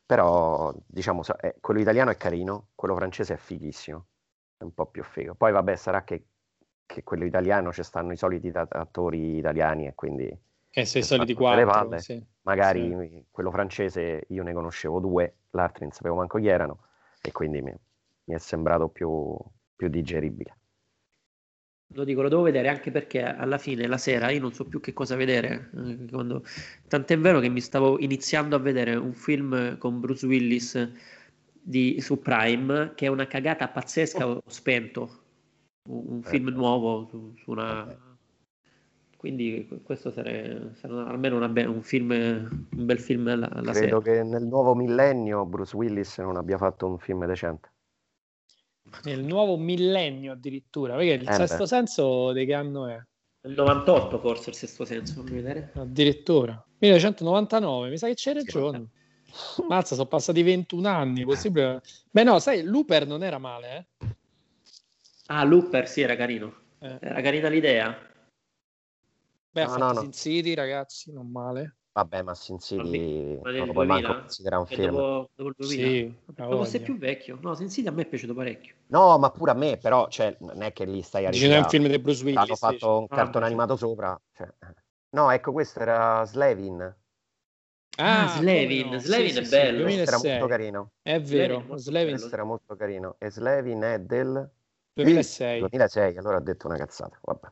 [0.05, 4.05] Però, diciamo, eh, quello italiano è carino, quello francese è fighissimo,
[4.55, 5.35] è un po' più figo.
[5.35, 6.27] Poi, vabbè, sarà che,
[6.85, 10.39] che quello italiano ci stanno i soliti attori italiani e quindi
[10.77, 12.21] E sei soliti quattro, sì.
[12.41, 13.23] magari sì.
[13.31, 16.79] quello francese io ne conoscevo due, l'altro non sapevo manco chi erano
[17.21, 17.73] e quindi mi,
[18.25, 19.37] mi è sembrato più,
[19.73, 20.57] più digeribile.
[21.93, 24.81] Lo dico, lo devo vedere anche perché alla fine la sera io non so più
[24.81, 25.69] che cosa vedere.
[25.77, 26.43] Eh, quando...
[26.89, 30.91] Tant'è vero che mi stavo iniziando a vedere un film con Bruce Willis
[31.53, 34.27] di, su Prime che è una cagata pazzesca.
[34.27, 35.23] Ho spento
[35.87, 38.14] un, film nuovo su, su una.
[39.25, 40.29] Quindi questo sarà
[41.07, 44.17] almeno una, un, film, un bel film alla, alla Credo sera.
[44.17, 47.71] che nel nuovo millennio Bruce Willis non abbia fatto un film decente
[49.03, 51.67] nel nuovo millennio addirittura, perché il eh sesto beh.
[51.67, 53.03] senso di che anno è?
[53.41, 55.71] Il 98 forse il sesto senso, fammi vedere.
[55.73, 56.63] Addirittura.
[56.77, 58.89] 1999, mi sa che c'è ragione.
[59.67, 61.81] Mazza, sono passati 21 anni, possibile?
[62.11, 64.05] Beh no, sai, Looper non era male, eh?
[65.27, 66.53] Ah, Looper sì, era carino.
[66.77, 66.97] Eh.
[67.01, 68.13] Era carina l'idea.
[69.55, 71.77] Beh, no, fatto no, Sin City, ragazzi, non male.
[71.93, 74.91] Vabbè, ma Sin City ma non lo puoi manco considerare un film.
[74.91, 75.87] Dopo, dopo il 2000?
[75.87, 77.37] Sì, dopo sei più vecchio.
[77.41, 78.75] No, Sin City a me è piaciuto parecchio.
[78.87, 81.57] No, ma pure a me, però cioè, non è che lì stai a Dici è
[81.57, 82.41] un film di Bruce Willis.
[82.41, 84.21] Hanno fatto un cartone ah, animato sopra.
[84.33, 84.53] Cioè.
[85.11, 86.81] No, ecco, questo era Slevin.
[87.97, 88.99] Ah, ah Slevin, no.
[88.99, 89.89] Slevin sì, è sì, bello.
[89.89, 90.91] Sì, era molto carino.
[91.01, 93.15] È vero, Slevin, Slevin era molto carino.
[93.19, 94.51] E Slevin è del
[94.91, 95.59] 2006.
[95.59, 97.17] 2006, allora ha detto una cazzata.
[97.21, 97.47] Vabbè.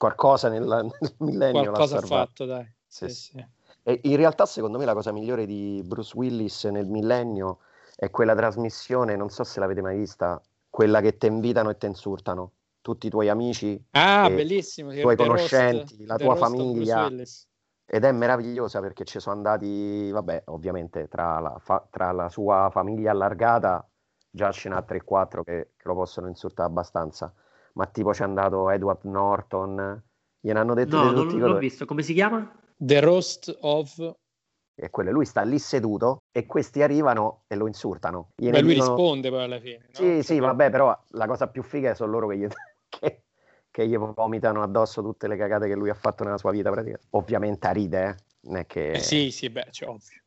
[0.00, 2.66] Qualcosa nel, nel millennio Qualcosa ha fatto, dai.
[2.86, 3.46] Sì, sì.
[3.82, 7.58] E in realtà, secondo me, la cosa migliore di Bruce Willis nel millennio
[7.96, 11.84] è quella trasmissione, non so se l'avete mai vista, quella che ti invitano e ti
[11.84, 12.52] insultano.
[12.80, 17.10] Tutti i tuoi amici, ah, bellissimo, i tuoi conoscenti, roast, la tua famiglia.
[17.84, 22.70] Ed è meravigliosa perché ci sono andati, vabbè, ovviamente tra la, fa, tra la sua
[22.72, 23.86] famiglia allargata
[24.30, 27.34] già ce n'ha 3-4 che, che, lo possono insultare abbastanza.
[27.74, 30.02] Ma tipo c'è andato Edward Norton,
[30.40, 32.50] gliene hanno detto no, non, non l'ho visto, come si chiama?
[32.76, 34.16] The Roast of...
[34.74, 38.30] E quello, lui sta lì seduto e questi arrivano e lo insultano.
[38.34, 38.94] Gliene Beh, lui dicono...
[38.96, 39.78] risponde poi alla fine.
[39.78, 39.84] No?
[39.92, 42.46] Sì, cioè, sì, vabbè, però la cosa più figa sono loro che gli,
[42.88, 43.22] che,
[43.70, 46.70] che gli vomitano addosso tutte le cagate che lui ha fatto nella sua vita.
[46.70, 47.08] Praticamente.
[47.10, 48.14] Ovviamente a ride, eh?
[48.42, 48.92] Non è che...
[48.92, 50.22] Eh sì, sì, beh, cioè, ovvio.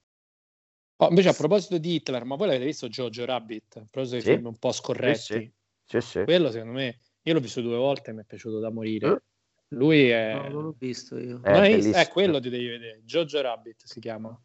[0.98, 3.78] Oh, invece a proposito di Hitler, ma voi l'avete visto Jojo Rabbit?
[3.78, 4.30] A proposito sì.
[4.30, 5.18] di film un po' scorretti.
[5.18, 5.52] Sì,
[5.86, 6.02] sì.
[6.02, 9.08] sì, Quello secondo me, io l'ho visto due volte e mi è piaciuto da morire.
[9.08, 9.22] Eh.
[9.70, 10.34] Lui è...
[10.34, 11.40] No, non l'ho visto io.
[11.42, 13.02] È, è, è quello ti devi vedere.
[13.04, 14.40] Jojo Rabbit si chiama.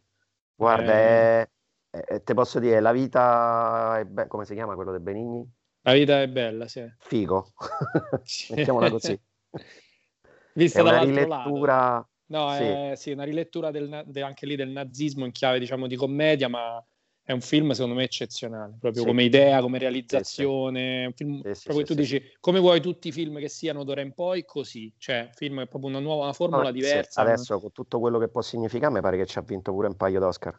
[0.55, 1.51] Guarda, eh...
[1.91, 2.23] è...
[2.23, 4.27] te posso dire, la vita è be...
[4.27, 5.47] come si chiama quello dei Benigni?
[5.83, 6.87] La vita è bella, sì.
[6.99, 7.53] Figo.
[8.55, 9.19] Mettiamola così.
[10.55, 11.75] Vista è una rilettura...
[11.75, 12.09] Lato.
[12.31, 12.63] No, sì.
[12.63, 16.49] è sì, una rilettura del, de, anche lì del nazismo in chiave, diciamo, di commedia,
[16.49, 16.85] ma
[17.29, 19.07] è un film secondo me eccezionale, proprio sì.
[19.07, 23.39] come idea, come realizzazione, un film sì, proprio tu dici come vuoi tutti i film
[23.39, 26.71] che siano d'ora in poi, così, cioè film è proprio una nuova una formula no,
[26.71, 27.21] diversa.
[27.21, 29.97] Adesso con tutto quello che può significare mi pare che ci ha vinto pure un
[29.97, 30.59] paio d'Oscar.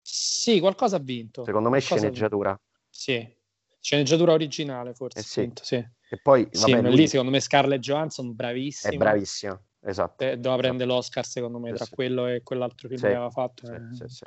[0.00, 1.44] Sì, qualcosa ha vinto.
[1.44, 2.60] Secondo me qualcosa sceneggiatura.
[2.88, 3.36] Sì,
[3.80, 5.18] sceneggiatura originale forse.
[5.18, 5.40] Eh sì.
[5.40, 5.74] Vinto, sì.
[5.74, 8.92] E poi sì, vabbè, lì secondo me Scarlett Johansson bravissima.
[8.92, 10.22] È bravissima, esatto.
[10.22, 10.94] Eh, doveva prendere esatto.
[10.94, 13.66] l'Oscar secondo me tra quello e quell'altro film che aveva fatto.
[13.72, 13.80] Eh.
[13.90, 14.24] Sì, sì,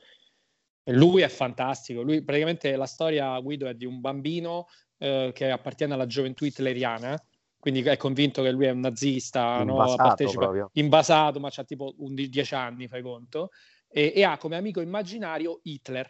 [0.87, 2.01] lui è fantastico.
[2.01, 7.21] Lui praticamente la storia Guido è di un bambino eh, che appartiene alla gioventù hitleriana.
[7.59, 10.07] Quindi è convinto che lui è un nazista, invasato, no?
[10.07, 13.49] Partecipa, invasato ma c'ha tipo 10 anni, fai conto,
[13.89, 16.09] e, e ha come amico immaginario Hitler,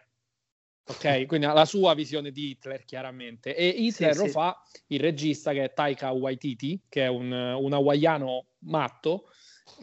[0.85, 1.25] ok?
[1.25, 3.55] Quindi ha la sua visione di Hitler, chiaramente.
[3.55, 4.31] E Hitler sì, lo sì.
[4.31, 9.29] fa il regista che è Taika Waititi, che è un, un hawaiano matto,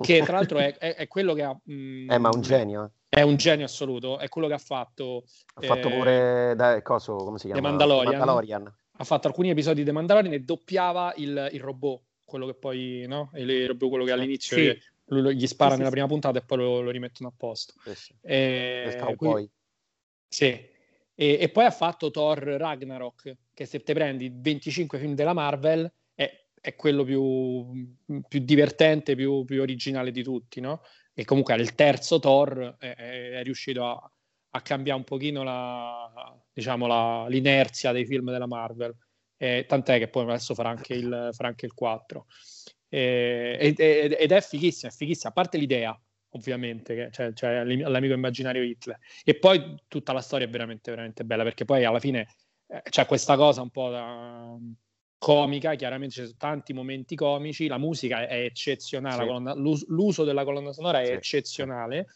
[0.00, 1.58] che tra l'altro è, è, è quello che ha...
[1.70, 2.92] Mm, eh, ma un genio.
[3.14, 3.20] Eh.
[3.20, 5.24] È un genio assoluto, è quello che ha fatto.
[5.54, 7.60] Ha eh, fatto pure da, coso, come si chiama?
[7.60, 8.16] The Mandalorian.
[8.16, 8.74] Mandalorian.
[8.96, 13.04] Ha fatto alcuni episodi di The Mandalorian e doppiava il, il robot, quello che poi,
[13.06, 13.30] no?
[13.34, 14.78] Il robot, quello che all'inizio sì.
[15.06, 17.74] lui gli spara sì, nella sì, prima puntata e poi lo, lo rimettono a posto.
[17.94, 19.48] Sì, E, qui,
[20.28, 20.72] sì.
[21.16, 25.90] E, e, poi ha fatto Thor Ragnarok, che se te prendi 25 film della Marvel
[26.12, 27.86] è, è quello più,
[28.26, 30.82] più divertente, più, più, originale di tutti, no?
[31.14, 34.10] E comunque il terzo Thor è, è riuscito a,
[34.50, 38.94] a, cambiare un pochino la, diciamo, la, l'inerzia dei film della Marvel.
[39.36, 42.26] Eh, tant'è che poi adesso farà anche il, farà anche il 4.
[42.88, 45.98] Eh, ed, ed, è fighissimo, è fighissimo, a parte l'idea,
[46.30, 48.98] ovviamente, che, cioè, cioè l'amico immaginario Hitler.
[49.24, 52.28] E poi tutta la storia è veramente, veramente bella, perché poi alla fine
[52.66, 54.56] eh, c'è questa cosa un po' da
[55.24, 59.26] comica, chiaramente ci sono tanti momenti comici, la musica è eccezionale, sì.
[59.26, 61.12] colonna, l'us- l'uso della colonna sonora è sì.
[61.12, 62.08] eccezionale.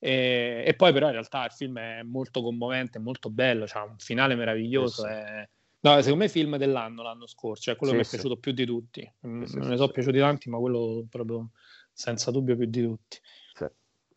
[0.00, 3.96] E, e, poi però in realtà il film è molto commovente, molto bello, cioè un
[3.98, 5.02] finale meraviglioso.
[5.02, 5.48] Sì, è...
[5.78, 8.66] No, secondo me film dell'anno l'anno scorso, cioè quello che mi è piaciuto più di
[8.66, 9.14] tutti.
[9.24, 11.50] Mm, non ne sono piaciuti tanti, ma quello proprio
[11.92, 13.18] senza dubbio più di tutti.
[13.54, 13.66] Sì.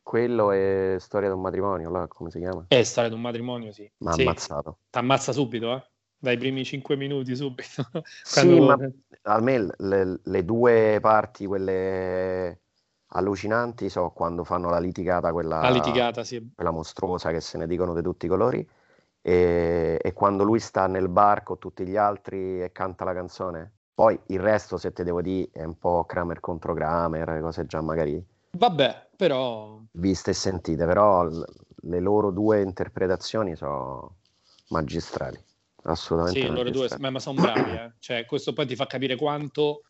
[0.02, 2.66] Quello è Storia di un matrimonio, là, come si chiama?
[2.68, 3.88] È Storia di un matrimonio, sì.
[3.98, 4.24] Ma sì.
[4.24, 4.80] ammazzato.
[4.90, 5.84] T'ammazza subito, eh?
[6.20, 7.90] Dai primi cinque minuti subito.
[8.24, 8.78] Sì, ma
[9.24, 12.60] a me le, le due parti, quelle
[13.12, 16.52] allucinanti so quando fanno la litigata, quella, la litigata, sì.
[16.54, 18.68] quella mostruosa che se ne dicono di tutti i colori,
[19.22, 23.72] e, e, quando lui sta nel bar con tutti gli altri e canta la canzone.
[23.94, 27.82] Poi il resto, se te devo dire, è un po' Kramer contro Kramer, cose già
[27.82, 28.24] magari...
[28.52, 29.78] Vabbè, però...
[29.92, 34.16] Viste e sentite, però le loro due interpretazioni sono
[34.70, 35.38] magistrali,
[35.84, 36.42] assolutamente.
[36.42, 37.92] Sì, loro due, ma, ma sono bravi, eh?
[38.00, 39.84] cioè, questo poi ti fa capire quanto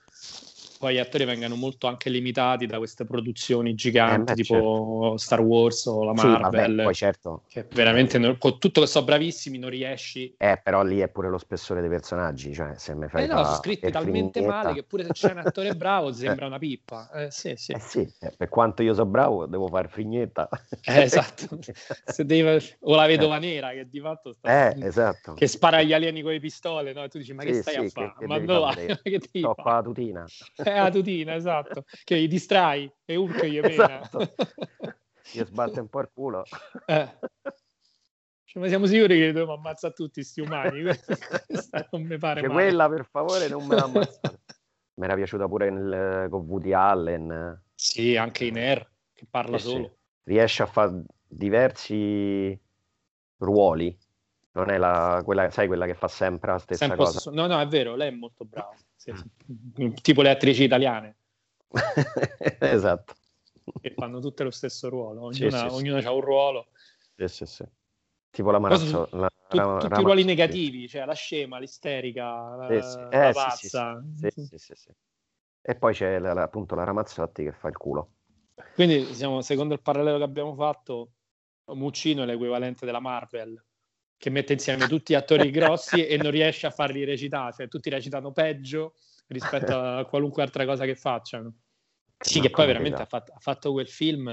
[0.80, 5.18] poi gli attori vengano molto anche limitati da queste produzioni giganti eh beh, tipo certo.
[5.18, 6.36] Star Wars o la Marvel.
[6.36, 7.44] Sì, vabbè, poi certo.
[7.50, 10.34] Che veramente non, con tutto che sono bravissimi non riesci.
[10.38, 13.44] Eh, però lì è pure lo spessore dei personaggi, cioè se mi fai Eh no,
[13.44, 14.64] sono scritti talmente frignetta...
[14.64, 17.12] male che pure se c'è un attore bravo sembra una pippa.
[17.12, 17.74] Eh sì, sì.
[17.74, 18.14] Eh, sì.
[18.22, 20.48] Eh, per quanto io so bravo devo fare frignetta.
[20.86, 21.60] Eh, esatto.
[22.24, 22.66] devi...
[22.80, 23.40] O la vedova eh.
[23.40, 24.72] nera che di fatto sta...
[24.72, 25.34] Eh, esatto.
[25.34, 27.04] Che spara agli alieni con le pistole, no?
[27.04, 28.14] E tu dici ma che stai a fare?
[28.30, 29.00] Ma dove?
[29.04, 29.56] che ti fa?
[29.66, 30.26] la tutina.
[30.84, 34.02] la tutina, esatto, che gli distrai e Hulk gli mena.
[34.02, 34.20] Esatto.
[35.32, 36.44] Gli sbatte un po' il culo.
[36.88, 37.18] Eh.
[38.46, 40.82] Cioè, ma siamo sicuri che dobbiamo ammazzare tutti questi umani?
[41.92, 42.64] non mi pare che male.
[42.64, 44.40] quella per favore non me l'ha ammazzata.
[44.96, 47.64] mi era piaciuta pure nel, con Woody Allen.
[47.76, 49.84] Sì, anche in Air, che parla eh, solo.
[49.84, 50.32] Sì.
[50.32, 52.60] Riesce a fare diversi
[53.38, 53.96] ruoli.
[54.54, 57.20] Non è la, quella, sai, quella che fa sempre la stessa sempre cosa.
[57.20, 58.76] So- no, no, è vero, lei è molto brava.
[59.00, 59.94] Sì, sì.
[60.02, 61.16] Tipo le attrici italiane.
[62.60, 63.16] esatto.
[63.80, 66.68] Che fanno tutte lo stesso ruolo, ognuna, ognuna ha un ruolo.
[67.16, 67.64] Sì, sì, sì.
[68.30, 72.68] Tipo la marazzo, la, tu, la, tutti i ruoli negativi, cioè la scema, l'isterica, la,
[72.68, 74.04] eh, la pazza.
[75.62, 78.16] E poi c'è appunto la Ramazzotti che fa il culo.
[78.74, 81.12] Quindi siamo, secondo il parallelo che abbiamo fatto,
[81.68, 83.64] Muccino è l'equivalente della Marvel,
[84.20, 87.90] che mette insieme tutti gli attori grossi e non riesce a farli recitare, cioè tutti
[87.90, 88.96] recitano peggio
[89.28, 91.54] rispetto a qualunque altra cosa che facciano.
[92.20, 94.28] Sì, che poi veramente ha fatto, ha fatto, quel film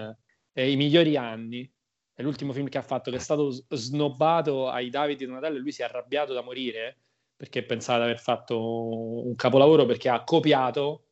[0.52, 1.70] eh, I migliori anni.
[2.12, 5.60] È l'ultimo film che ha fatto, che è stato snobbato ai Davide di Donatello e
[5.60, 6.96] lui si è arrabbiato da morire
[7.36, 11.04] perché pensava di aver fatto un capolavoro perché ha copiato,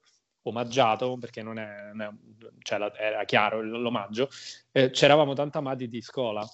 [0.42, 2.10] omaggiato, perché non è, non è
[2.62, 4.28] cioè era chiaro l'omaggio,
[4.72, 6.44] eh, c'eravamo tanto amati di scuola.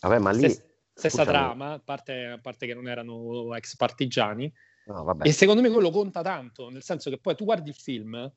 [0.00, 0.74] Vabbè, ma lì...
[0.98, 4.50] Stessa, trama, a parte, a parte, che non erano ex partigiani,
[4.86, 8.32] no, e secondo me quello conta tanto, nel senso che poi tu guardi il film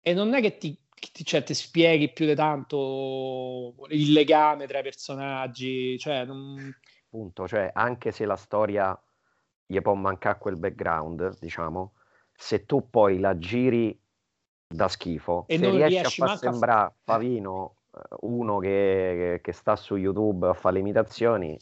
[0.00, 0.74] e non è che ti,
[1.12, 6.74] ti, cioè, ti spieghi più di tanto il legame tra i personaggi, cioè, non...
[7.10, 8.98] Punto, cioè anche se la storia
[9.66, 11.92] gli può mancare quel background, diciamo,
[12.32, 14.00] se tu poi la giri
[14.66, 16.94] da schifo, e se riesci a far sembrare a...
[17.04, 17.79] Favino
[18.20, 21.58] uno che, che, sta su YouTube a fare le imitazioni,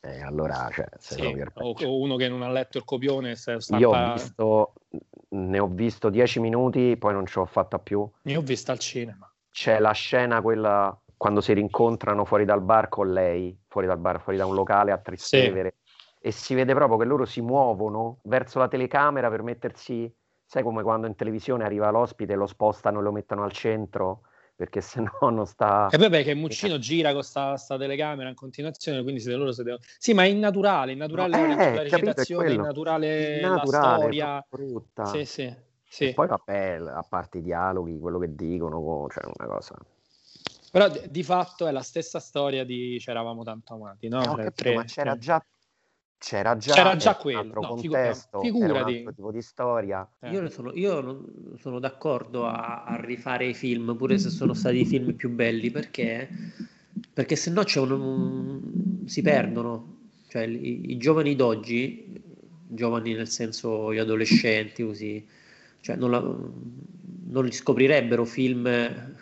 [0.00, 3.34] eh, allora cioè, sì, o, o, uno che non ha letto il copione.
[3.78, 4.72] Io ho visto,
[5.30, 8.08] ne ho visto dieci minuti, poi non ce l'ho fatta più.
[8.22, 9.30] Ne ho vista al cinema.
[9.50, 14.20] C'è la scena quella quando si rincontrano fuori dal bar con lei, fuori dal bar,
[14.20, 16.28] fuori da un locale a Trastevere, sì.
[16.28, 20.10] e si vede proprio che loro si muovono verso la telecamera per mettersi,
[20.44, 24.27] sai come quando in televisione arriva l'ospite, lo spostano e lo mettono al centro
[24.58, 25.88] perché se no non sta...
[25.88, 29.78] E poi perché Muccino gira con sta, sta, telecamera in continuazione, quindi siete loro siete...
[29.98, 34.46] Sì, ma è innaturale, innaturale no, eh, la recitazione, innaturale, innaturale la storia.
[34.48, 35.04] Brutta.
[35.04, 35.54] Sì, sì,
[35.88, 36.12] sì.
[36.12, 39.76] Poi vabbè, a parte i dialoghi, quello che dicono, cioè una cosa...
[40.70, 44.18] Però di fatto è la stessa storia di C'eravamo tanto amati, no?
[44.18, 45.20] no capito, tre, ma c'era cioè...
[45.20, 45.44] già
[46.18, 48.70] c'era già, c'era già quello, un altro no, contesto, figurati.
[48.72, 50.08] un altro tipo di storia.
[50.18, 50.30] Eh.
[50.30, 51.24] Io, sono, io
[51.58, 55.70] sono d'accordo a, a, rifare i film, pure se sono stati i film più belli,
[55.70, 56.28] perché,
[57.12, 58.60] perché se no un, un,
[59.06, 59.96] si perdono.
[60.28, 62.20] Cioè, i, i, giovani d'oggi,
[62.66, 65.26] giovani nel senso gli adolescenti, così,
[65.80, 68.64] cioè non, la, non li scoprirebbero film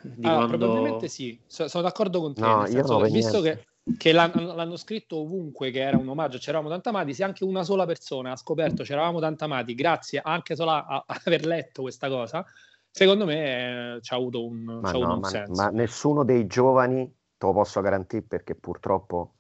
[0.03, 0.57] di ah, quando...
[0.57, 2.41] Probabilmente sì, sono d'accordo con te.
[2.41, 3.61] No, io senso, no, visto niente.
[3.61, 7.45] che che l'hanno, l'hanno, scritto ovunque che era un omaggio, c'eravamo tanto amati, se anche
[7.45, 11.83] una sola persona ha scoperto c'eravamo tanto amati, grazie anche solo a, a aver letto
[11.83, 12.45] questa cosa,
[12.91, 15.63] secondo me eh, ci ha avuto un, ma, no, avuto un ma, senso.
[15.63, 19.35] Ma nessuno dei giovani, te lo posso garantire perché purtroppo,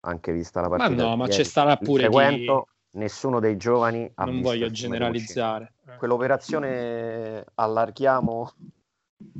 [0.00, 1.02] anche vista la partita...
[1.02, 2.98] Ma no, ma c'è starà pure seguento, chi...
[2.98, 5.74] nessuno dei giovani ha Non voglio generalizzare.
[5.96, 8.52] Quell'operazione allarghiamo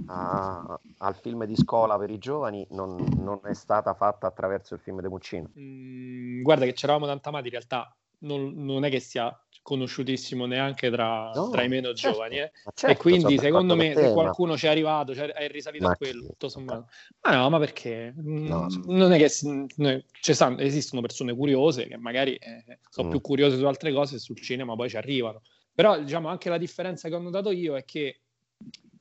[0.06, 4.80] a, al film di scuola per i giovani non, non, è stata fatta attraverso il
[4.80, 5.50] film di Muccino.
[5.58, 10.90] Mm, guarda che c'eravamo tanto amati in realtà non, non, è che sia conosciutissimo neanche
[10.90, 12.38] tra, no, tra i meno certo, giovani.
[12.38, 12.52] Eh.
[12.74, 14.56] Certo, e quindi secondo me te, se qualcuno ma...
[14.56, 16.88] ci è arrivato, cioè, è risalito ma a quello, tutto sommato.
[17.22, 18.12] Ma no, ma perché?
[18.16, 18.66] No.
[18.66, 23.10] Mm, non è che ci stanno, esistono persone curiose che magari eh, sono mm.
[23.10, 25.42] più curiose su altre cose sul cinema poi ci arrivano.
[25.72, 28.22] Però diciamo anche la differenza che ho notato io è che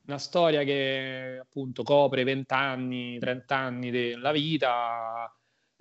[0.08, 5.32] una storia che appunto copre 20 anni, 30 anni della vita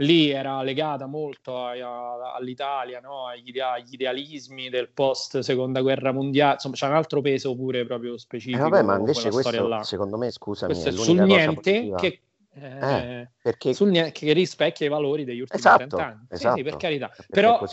[0.00, 3.26] lì era legata molto a, a, all'Italia, no?
[3.26, 8.18] agli, agli, idealismi del post seconda guerra mondiale, insomma c'è un altro peso pure proprio
[8.18, 8.58] specifico.
[8.58, 12.20] Eh vabbè, ma invece questo, secondo me, scusami, questo è sul niente che,
[12.52, 16.26] eh, eh, sul niente, che rispecchia i valori degli ultimi esatto, 30 anni.
[16.28, 17.10] Esatto, sì, sì, per carità.
[17.30, 17.66] Però,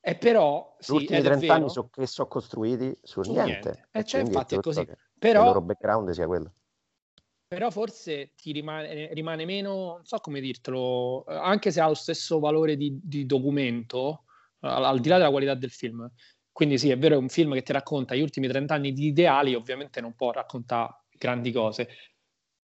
[0.00, 3.50] è però sì, ultimi 30 anni so, che sono costruiti sul su niente.
[3.52, 3.88] niente.
[3.90, 4.86] E cioè, infatti è così.
[5.18, 6.52] Però, il loro background sia quello
[7.48, 12.38] però forse ti rimane, rimane, meno, non so come dirtelo, anche se ha lo stesso
[12.40, 14.24] valore di, di documento,
[14.60, 16.06] al, al, di là della qualità del film.
[16.52, 19.06] Quindi sì, è vero, è un film che ti racconta gli ultimi 30 anni di
[19.06, 21.88] ideali, ovviamente non può raccontare grandi cose.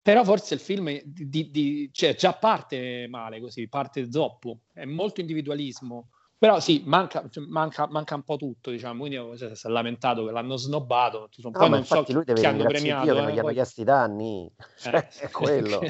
[0.01, 5.21] Però forse il film di, di, cioè, già parte male così, parte zoppo, è molto
[5.21, 9.71] individualismo, però sì, manca, cioè, manca, manca, un po' tutto, diciamo, quindi cioè, si è
[9.71, 13.05] lamentato che l'hanno snobbato, no, poi non so lui deve chi hanno premiato.
[13.05, 15.09] Dio, eh, che gli hanno chiesto i danni, cioè, eh.
[15.27, 15.81] è quello.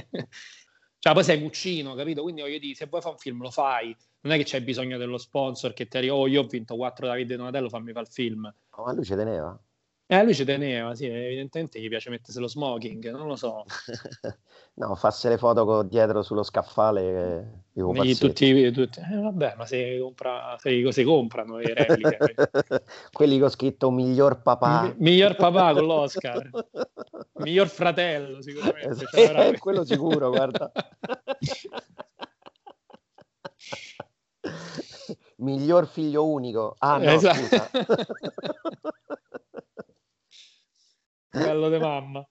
[0.99, 2.23] cioè, poi sei cucino, capito?
[2.23, 4.97] Quindi voglio dire, se vuoi fare un film lo fai, non è che c'hai bisogno
[4.97, 8.13] dello sponsor che ti arriva, oh io ho vinto 4 Davide Donatello, fammi fare il
[8.13, 8.55] film.
[8.71, 9.61] Oh, ma lui ci teneva?
[10.11, 13.66] Eh, lui ci teneva, sì, evidentemente gli piace mettersi lo smoking, non lo so.
[14.77, 17.51] no, fasse le foto dietro sullo scaffale.
[17.75, 22.16] Eh, tutti, tutti, eh, vabbè, ma se, compra, se si comprano le repliche.
[23.12, 24.85] Quelli che ho scritto miglior papà.
[24.85, 26.49] Mi, miglior papà con l'Oscar.
[27.44, 28.88] miglior fratello, sicuramente.
[28.88, 29.14] Esatto.
[29.14, 30.73] Cioè, eh, quello sicuro, guarda.
[35.37, 36.77] miglior figlio unico.
[36.79, 37.68] Ah, no, esatto.
[41.31, 42.27] Bello di mamma.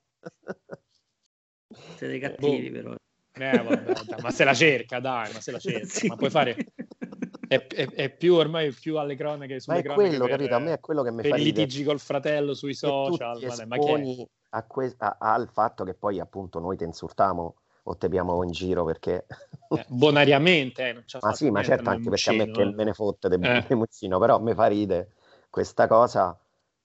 [1.96, 2.82] Siete cattivi, boh.
[2.82, 2.96] però.
[3.40, 5.86] Eh, vabbè, dai, ma se la cerca, dai, ma se la cerca.
[5.86, 6.08] sì.
[6.08, 6.56] Ma puoi fare...
[7.48, 10.56] È, è, è, più ormai più alle cronache sulle ma è quello, per, capito?
[10.56, 13.40] A me è quello che mi fa i litigi col fratello sui social.
[13.40, 17.96] Vabbè, ma che a que- a, al fatto che poi appunto noi ti insultiamo o
[17.96, 19.26] te abbiamo in giro perché
[19.70, 22.94] eh, bonariamente eh, non ma sì ma certo anche perché a me che me ne
[22.94, 23.66] fotte del eh.
[23.76, 25.14] muccino però mi fa ride
[25.50, 26.38] questa cosa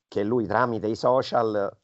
[0.07, 1.77] che lui tramite i social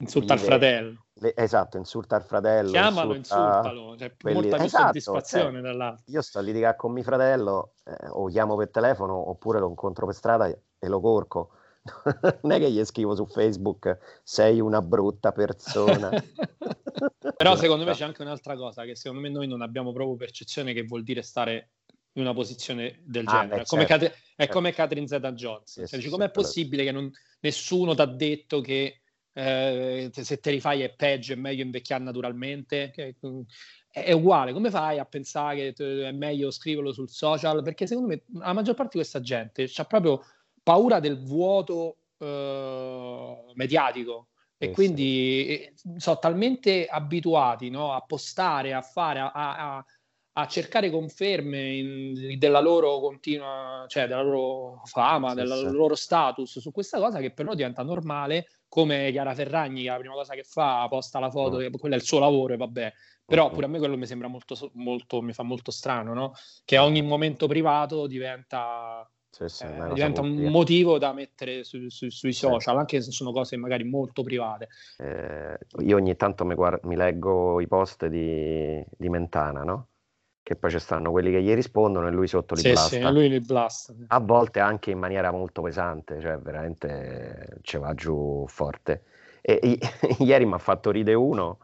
[0.00, 1.06] Insulta il fratello.
[1.14, 2.70] Le, esatto, insulta il fratello.
[2.70, 3.46] Chiamalo, insulta...
[3.46, 3.96] insultalo.
[3.96, 4.48] Cioè, quelli...
[4.48, 6.04] molta esatto, soddisfazione cioè, dall'altro.
[6.06, 10.06] Io sto a litigare con mio fratello, eh, o chiamo per telefono, oppure lo incontro
[10.06, 11.50] per strada e lo corco.
[12.42, 16.10] non è che gli scrivo su Facebook sei una brutta persona.
[17.36, 20.72] Però secondo me c'è anche un'altra cosa, che secondo me noi non abbiamo proprio percezione
[20.72, 21.70] che vuol dire stare
[22.12, 23.56] in una posizione del ah, genere.
[23.58, 24.26] Beh, come certo, Cat- certo.
[24.36, 25.70] È come Catherine Zeta-Jones.
[25.70, 29.02] Sì, cioè, sì, com'è possibile che non, nessuno ti ha detto che
[29.38, 33.40] eh, se te li fai è peggio, è meglio invecchiare naturalmente, che, mm,
[33.88, 37.62] è, uguale, come fai a pensare che è meglio scriverlo sul social?
[37.62, 40.24] Perché secondo me la maggior parte di questa gente ha proprio
[40.62, 45.94] paura del vuoto eh, mediatico e eh, quindi sì.
[45.98, 49.86] sono talmente abituati no, a postare, a fare, a, a, a
[50.46, 55.70] cercare conferme in, della loro continua, cioè della loro fama, sì, del sì.
[55.70, 59.96] loro status su questa cosa che per noi diventa normale come Chiara Ferragni, che la
[59.96, 61.70] prima cosa che fa, posta la foto, oh.
[61.78, 62.92] quello è il suo lavoro e vabbè.
[63.24, 66.32] Però pure a me quello mi sembra molto, molto mi fa molto strano, no?
[66.64, 72.08] Che ogni momento privato diventa, sì, sì, eh, diventa un motivo da mettere su, su,
[72.08, 72.80] sui social, sì.
[72.80, 74.68] anche se sono cose magari molto private.
[74.96, 79.88] Eh, io ogni tanto mi, guardo, mi leggo i post di, di Mentana, no?
[80.48, 82.96] Che poi ci stanno quelli che gli rispondono e lui sotto li sì, blasta.
[82.96, 83.92] Sì, lui li blasta.
[84.06, 89.02] A volte anche in maniera molto pesante, cioè veramente ci va giù forte.
[89.42, 89.78] E, e
[90.24, 91.58] ieri mi ha fatto ride uno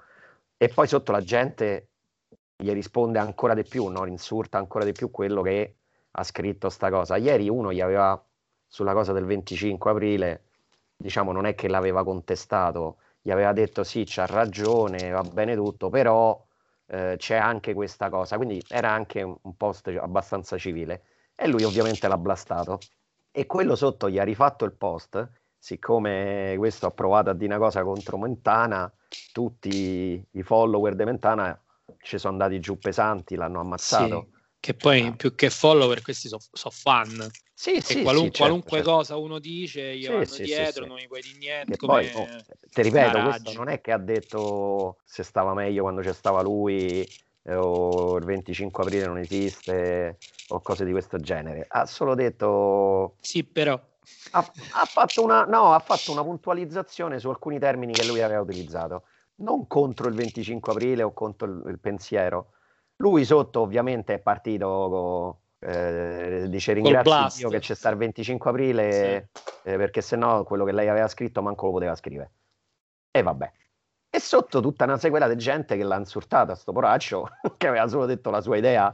[0.59, 1.89] e poi sotto la gente
[2.55, 4.05] gli risponde ancora di più, no?
[4.05, 5.77] insulta ancora di più quello che
[6.11, 7.17] ha scritto sta cosa.
[7.17, 8.23] Ieri uno gli aveva
[8.67, 10.43] sulla cosa del 25 aprile,
[10.95, 15.89] diciamo non è che l'aveva contestato, gli aveva detto sì, c'ha ragione, va bene tutto,
[15.89, 16.44] però
[16.87, 21.03] eh, c'è anche questa cosa, quindi era anche un post abbastanza civile
[21.35, 22.79] e lui ovviamente l'ha blastato
[23.31, 27.65] e quello sotto gli ha rifatto il post, siccome questo ha provato a dire una
[27.65, 28.93] cosa contro Mentana,
[29.33, 31.61] tutti i follower di Mentana
[32.01, 34.29] ci sono andati giù pesanti, l'hanno ammazzato.
[34.31, 35.13] Sì, che poi ah.
[35.13, 37.29] più che follower questi sono so fan.
[37.57, 38.91] Sì, sì, qualun- sì certo, qualunque certo.
[38.91, 41.77] cosa uno dice, io vado sì, dietro, non mi puoi dire niente.
[41.77, 42.11] Come...
[42.11, 42.27] Poi, oh,
[42.69, 47.09] ti ripeto, questo non è che ha detto se stava meglio quando c'è stava lui
[47.45, 50.19] eh, o il 25 aprile non esiste
[50.49, 51.65] o cose di questo genere.
[51.69, 53.17] Ha solo detto...
[53.21, 53.81] Sì, però
[54.33, 58.41] Ha, ha, fatto una, no, ha fatto una puntualizzazione su alcuni termini che lui aveva
[58.41, 59.05] utilizzato,
[59.37, 62.51] non contro il 25 aprile o contro il, il pensiero.
[62.97, 68.93] Lui sotto ovviamente è partito, eh, dice ringrazio Dio che c'è sta il 25 aprile
[68.93, 69.71] sì.
[69.71, 72.31] eh, perché sennò quello che lei aveva scritto manco lo poteva scrivere.
[73.11, 73.51] E vabbè.
[74.11, 78.07] E sotto tutta una sequela di gente che l'ha insultata, sto poraccio, che aveva solo
[78.07, 78.93] detto la sua idea,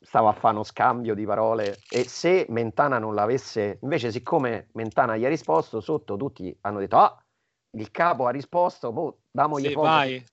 [0.00, 5.16] stava a fare uno scambio di parole e se Mentana non l'avesse, invece siccome Mentana
[5.16, 7.24] gli ha risposto, sotto tutti hanno detto ah,
[7.70, 10.24] il capo ha risposto, boh, damogli sì.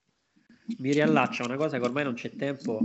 [0.78, 2.80] Mi riallaccia una cosa che ormai non c'è tempo.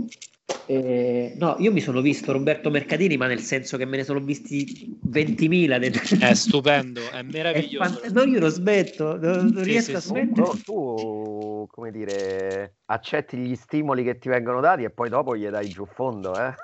[0.70, 4.20] Eh, no, io mi sono visto Roberto Mercatini, ma nel senso che me ne sono
[4.20, 6.20] visti 20.000.
[6.20, 8.02] È stupendo, è meraviglioso.
[8.02, 10.46] È, no, io lo smetto, non, non sì, riesco sì, a smettere.
[10.46, 15.46] Tu, tu, come dire, accetti gli stimoli che ti vengono dati e poi dopo gli
[15.48, 16.54] dai giù fondo, eh?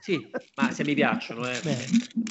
[0.00, 1.60] Sì, ma se mi piacciono, eh.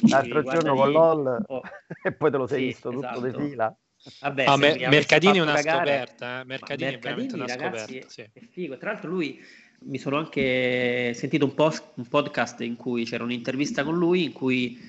[0.10, 1.62] L'altro giorno con LOL oh.
[2.04, 3.22] e poi te lo sei sì, visto esatto.
[3.22, 3.78] tutto di fila.
[4.20, 6.44] Vabbè, ah, me- Mercatini è una cagare, scoperta, eh?
[6.44, 8.10] Mercatini, Mercatini è veramente una ragazzi, scoperta.
[8.10, 8.30] Sì.
[8.34, 8.78] È figo.
[8.78, 9.40] Tra l'altro lui
[9.86, 14.32] mi sono anche sentito un, post, un podcast in cui c'era un'intervista con lui in
[14.32, 14.80] cui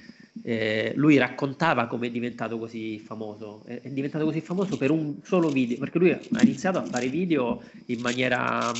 [0.42, 3.62] eh, lui raccontava come è diventato così famoso.
[3.64, 7.08] È, è, diventato così famoso per un solo video, perché lui ha iniziato a fare
[7.08, 8.72] video in maniera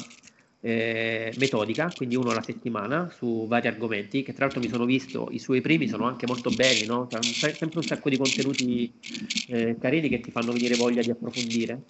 [0.60, 5.28] eh, metodica, quindi uno alla settimana su vari argomenti, che tra l'altro mi sono visto,
[5.30, 7.06] i suoi primi sono anche molto belli, no?
[7.06, 8.92] C'è sempre un sacco di contenuti
[9.48, 11.82] eh, carini che ti fanno venire voglia di approfondire.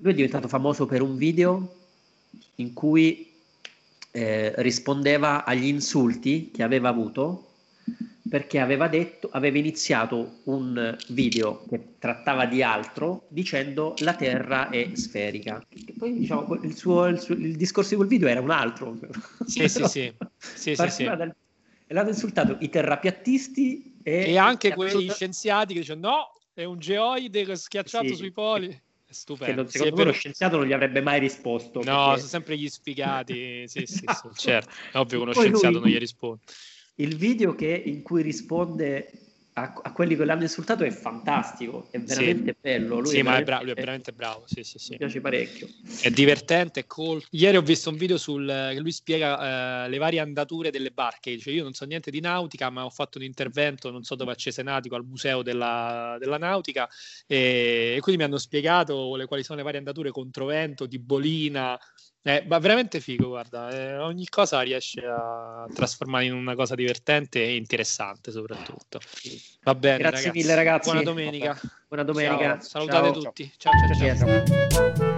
[0.00, 1.87] Lui è diventato famoso per un video
[2.58, 3.32] in cui
[4.10, 7.44] eh, rispondeva agli insulti che aveva avuto
[8.28, 14.90] perché aveva, detto, aveva iniziato un video che trattava di altro dicendo la Terra è
[14.92, 15.64] sferica.
[15.70, 18.98] E poi diciamo, il, suo, il, suo, il, discorso di quel video era un altro.
[19.46, 20.12] Sì, sì, sì.
[20.38, 21.04] sì, sì.
[21.04, 21.34] Dal,
[21.86, 25.14] e l'hanno insultato i terrapiattisti e, e anche quegli assoluta...
[25.14, 28.14] scienziati che dicono no, è un geoide schiacciato sì.
[28.14, 28.78] sui poli.
[29.10, 29.64] Stupendo.
[29.64, 31.82] Che secondo me lo scienziato non gli avrebbe mai risposto.
[31.82, 32.16] No, perché...
[32.16, 33.66] sono sempre gli sfigati.
[33.66, 34.70] sì, sì, sì, certo.
[34.92, 35.80] È ovvio che uno scienziato lui...
[35.80, 36.42] non gli risponde
[37.00, 39.10] il video che, in cui risponde
[39.58, 42.58] a, a, quelli che l'hanno insultato è fantastico, è veramente sì.
[42.60, 43.00] bello.
[43.00, 44.44] Lui sì, è ma è bravo, lui è veramente bravo.
[44.46, 44.92] Sì, sì, sì.
[44.92, 45.68] Mi piace parecchio.
[46.00, 47.26] È divertente, è colto.
[47.30, 51.32] Ieri ho visto un video sul che lui spiega uh, le varie andature delle barche.
[51.32, 54.32] Dice: Io non so niente di nautica, ma ho fatto un intervento, non so dove
[54.32, 56.88] a Cesenatico, al museo della, della nautica.
[57.26, 61.78] E, e, quindi mi hanno spiegato le, quali sono le varie andature controvento, di bolina,
[62.22, 67.42] eh, ma veramente figo, guarda, eh, ogni cosa riesce a trasformare in una cosa divertente
[67.42, 69.00] e interessante soprattutto.
[69.62, 70.38] Va bene, Grazie ragazzi.
[70.38, 70.90] mille ragazzi.
[70.90, 71.60] Buona domenica.
[71.86, 72.58] Buona domenica.
[72.58, 72.60] Ciao.
[72.60, 73.22] Salutate ciao.
[73.22, 73.52] tutti.
[73.56, 74.16] ciao, ciao.
[74.16, 74.40] ciao.
[74.40, 75.17] ciao.